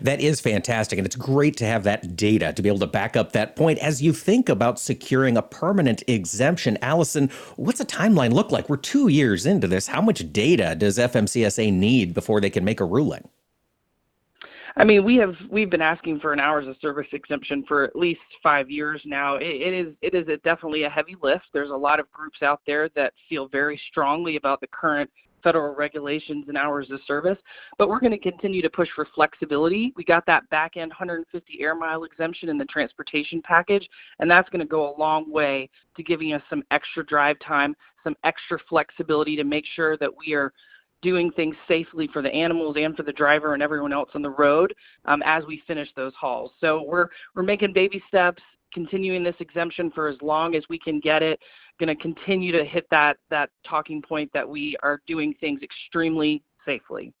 [0.00, 0.98] That is fantastic.
[0.98, 3.80] And it's great to have that data to be able to back up that point.
[3.80, 8.68] As you think about securing a permanent exemption, Allison, what's a timeline look like?
[8.68, 9.88] We're two years into this.
[9.88, 13.28] How much data does FMCSA need before they can make a ruling?
[14.78, 17.96] I mean, we have we've been asking for an hours of service exemption for at
[17.96, 19.36] least five years now.
[19.36, 21.44] it, it is it is a, definitely a heavy lift.
[21.52, 25.10] There's a lot of groups out there that feel very strongly about the current
[25.42, 27.38] federal regulations and hours of service,
[27.78, 29.92] but we're going to continue to push for flexibility.
[29.96, 34.48] We got that back end 150 air mile exemption in the transportation package, and that's
[34.48, 38.58] going to go a long way to giving us some extra drive time, some extra
[38.68, 40.52] flexibility to make sure that we are
[41.06, 44.30] doing things safely for the animals and for the driver and everyone else on the
[44.30, 46.50] road um, as we finish those hauls.
[46.60, 48.42] So we're we're making baby steps,
[48.74, 51.38] continuing this exemption for as long as we can get it.
[51.78, 56.42] Going to continue to hit that that talking point that we are doing things extremely
[56.64, 57.12] safely.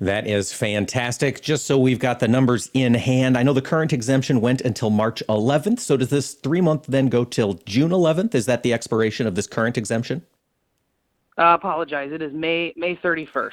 [0.00, 1.42] That is fantastic.
[1.42, 4.88] Just so we've got the numbers in hand, I know the current exemption went until
[4.88, 5.80] March 11th.
[5.80, 8.34] So does this three month then go till June 11th?
[8.34, 10.22] Is that the expiration of this current exemption?
[11.36, 12.12] I apologize.
[12.12, 13.50] It is May May 31st.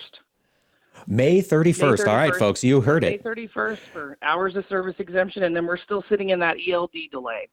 [1.07, 1.63] May 31st.
[1.63, 2.07] May 31st.
[2.07, 3.25] All right, folks, you heard May it.
[3.25, 6.91] May 31st for hours of service exemption, and then we're still sitting in that ELD
[7.11, 7.47] delay.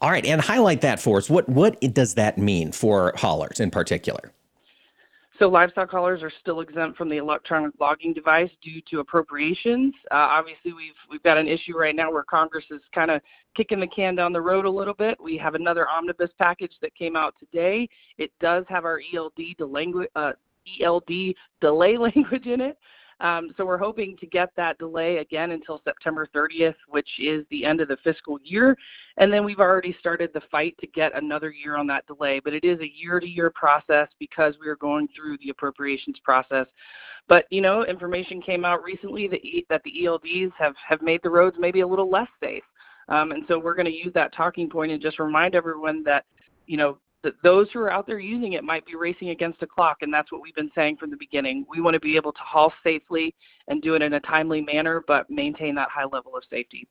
[0.00, 1.28] All right, and highlight that for us.
[1.28, 4.32] What what does that mean for haulers in particular?
[5.40, 9.94] So livestock haulers are still exempt from the electronic logging device due to appropriations.
[10.10, 13.22] Uh, obviously, we've we've got an issue right now where Congress is kind of
[13.56, 15.18] kicking the can down the road a little bit.
[15.18, 17.88] We have another omnibus package that came out today.
[18.18, 20.32] It does have our ELD uh,
[20.82, 21.10] ELD
[21.62, 22.76] delay language in it.
[23.20, 27.64] Um, so we're hoping to get that delay again until September 30th, which is the
[27.64, 28.76] end of the fiscal year.
[29.18, 32.40] And then we've already started the fight to get another year on that delay.
[32.42, 36.18] But it is a year to year process because we are going through the appropriations
[36.24, 36.66] process.
[37.28, 41.30] But, you know, information came out recently that, that the ELDs have, have made the
[41.30, 42.64] roads maybe a little less safe.
[43.08, 46.24] Um, and so we're going to use that talking point and just remind everyone that,
[46.66, 49.66] you know, that those who are out there using it might be racing against the
[49.66, 51.66] clock, and that's what we've been saying from the beginning.
[51.68, 53.34] We want to be able to haul safely
[53.68, 56.88] and do it in a timely manner, but maintain that high level of safety.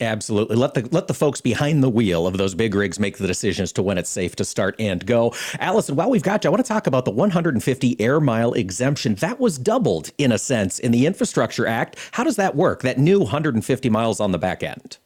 [0.00, 0.56] Absolutely.
[0.56, 3.72] Let the let the folks behind the wheel of those big rigs make the decisions
[3.72, 5.34] to when it's safe to start and go.
[5.58, 9.14] Allison, while we've got you, I want to talk about the 150 air mile exemption.
[9.16, 11.96] That was doubled in a sense in the Infrastructure Act.
[12.12, 12.82] How does that work?
[12.82, 14.98] That new 150 miles on the back end?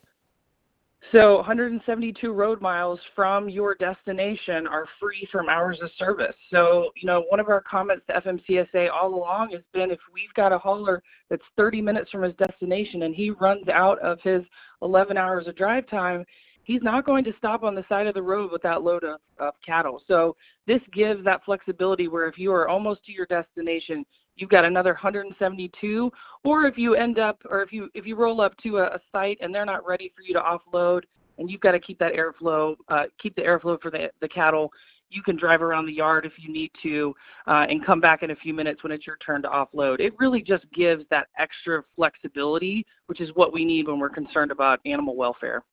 [1.13, 6.37] So 172 road miles from your destination are free from hours of service.
[6.53, 10.33] So, you know, one of our comments to FMCSA all along has been if we've
[10.35, 14.43] got a hauler that's 30 minutes from his destination and he runs out of his
[14.83, 16.25] 11 hours of drive time,
[16.63, 19.19] he's not going to stop on the side of the road with that load of,
[19.41, 20.03] of cattle.
[20.07, 20.37] So
[20.69, 24.07] this gives that flexibility where if you are almost to your destination,
[24.37, 26.11] you've got another 172
[26.45, 29.01] or if you end up or if you if you roll up to a, a
[29.13, 31.03] site and they're not ready for you to offload
[31.39, 34.73] and you've got to keep that airflow uh, keep the airflow for the, the cattle
[35.11, 37.15] you can drive around the yard if you need to
[37.49, 39.99] uh, and come back in a few minutes when it's your turn to offload.
[39.99, 44.53] It really just gives that extra flexibility which is what we need when we're concerned
[44.53, 45.65] about animal welfare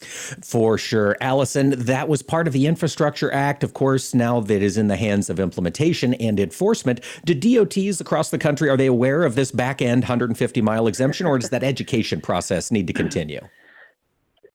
[0.00, 1.16] for sure.
[1.20, 3.64] Allison, that was part of the Infrastructure Act.
[3.64, 7.00] Of course, now that is in the hands of implementation and enforcement.
[7.24, 11.26] Do DOTs across the country, are they aware of this back end 150 mile exemption
[11.26, 13.40] or does that education process need to continue?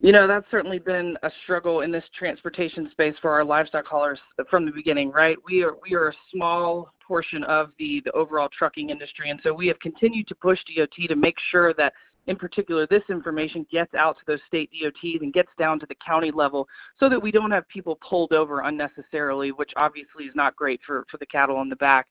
[0.03, 4.17] You know, that's certainly been a struggle in this transportation space for our livestock haulers
[4.49, 5.37] from the beginning, right?
[5.45, 9.53] We are we are a small portion of the the overall trucking industry and so
[9.53, 11.93] we have continued to push DOT to make sure that
[12.27, 15.95] in particular, this information gets out to those state DOTs and gets down to the
[16.05, 16.67] county level
[16.99, 21.05] so that we don't have people pulled over unnecessarily, which obviously is not great for,
[21.09, 22.07] for the cattle on the back.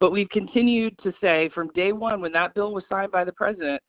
[0.00, 3.32] But we've continued to say from day one when that bill was signed by the
[3.32, 3.80] president,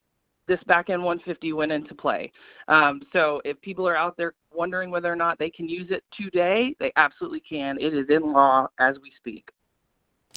[0.48, 2.32] this back end 150 went into play.
[2.68, 6.04] Um, so if people are out there wondering whether or not they can use it
[6.16, 7.78] today, they absolutely can.
[7.80, 9.50] It is in law as we speak.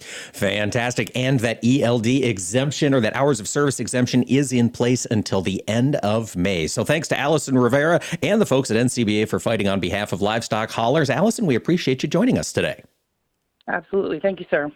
[0.01, 1.11] Fantastic.
[1.14, 5.62] And that ELD exemption or that hours of service exemption is in place until the
[5.68, 6.66] end of May.
[6.66, 10.22] So thanks to Allison Rivera and the folks at NCBA for fighting on behalf of
[10.22, 11.11] livestock haulers.
[11.11, 12.82] Allison, we appreciate you joining us today.
[13.68, 14.20] Absolutely.
[14.20, 14.70] Thank you, sir.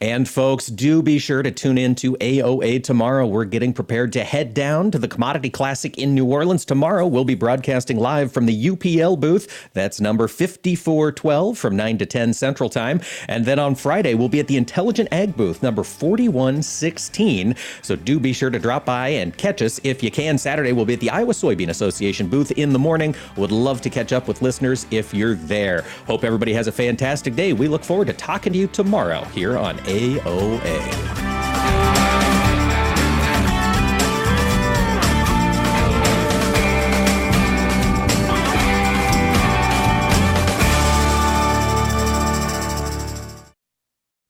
[0.00, 3.26] And folks, do be sure to tune in to AOA tomorrow.
[3.26, 6.64] We're getting prepared to head down to the Commodity Classic in New Orleans.
[6.64, 9.70] Tomorrow, we'll be broadcasting live from the UPL booth.
[9.72, 13.00] That's number 5412 from 9 to 10 Central Time.
[13.28, 17.54] And then on Friday, we'll be at the Intelligent Ag booth, number 4116.
[17.82, 20.38] So do be sure to drop by and catch us if you can.
[20.38, 23.14] Saturday, we'll be at the Iowa Soybean Association booth in the morning.
[23.36, 25.82] Would love to catch up with listeners if you're there.
[26.08, 27.52] Hope everybody has a fantastic day.
[27.52, 31.06] We look forward to talking to you tomorrow here on AOA.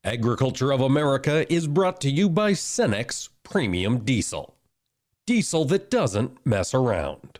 [0.02, 4.56] Agriculture of America is brought to you by Cenex Premium Diesel.
[5.24, 7.38] Diesel that doesn't mess around.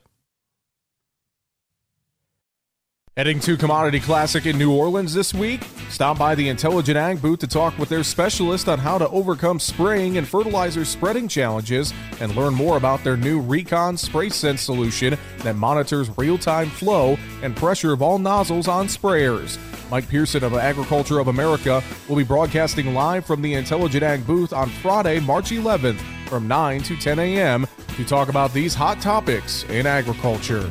[3.17, 5.63] Heading to Commodity Classic in New Orleans this week?
[5.89, 9.59] Stop by the Intelligent Ag booth to talk with their specialist on how to overcome
[9.59, 15.17] spraying and fertilizer spreading challenges and learn more about their new Recon Spray Sense solution
[15.39, 19.59] that monitors real time flow and pressure of all nozzles on sprayers.
[19.91, 24.53] Mike Pearson of Agriculture of America will be broadcasting live from the Intelligent Ag booth
[24.53, 27.67] on Friday, March 11th from 9 to 10 a.m.
[27.97, 30.71] to talk about these hot topics in agriculture.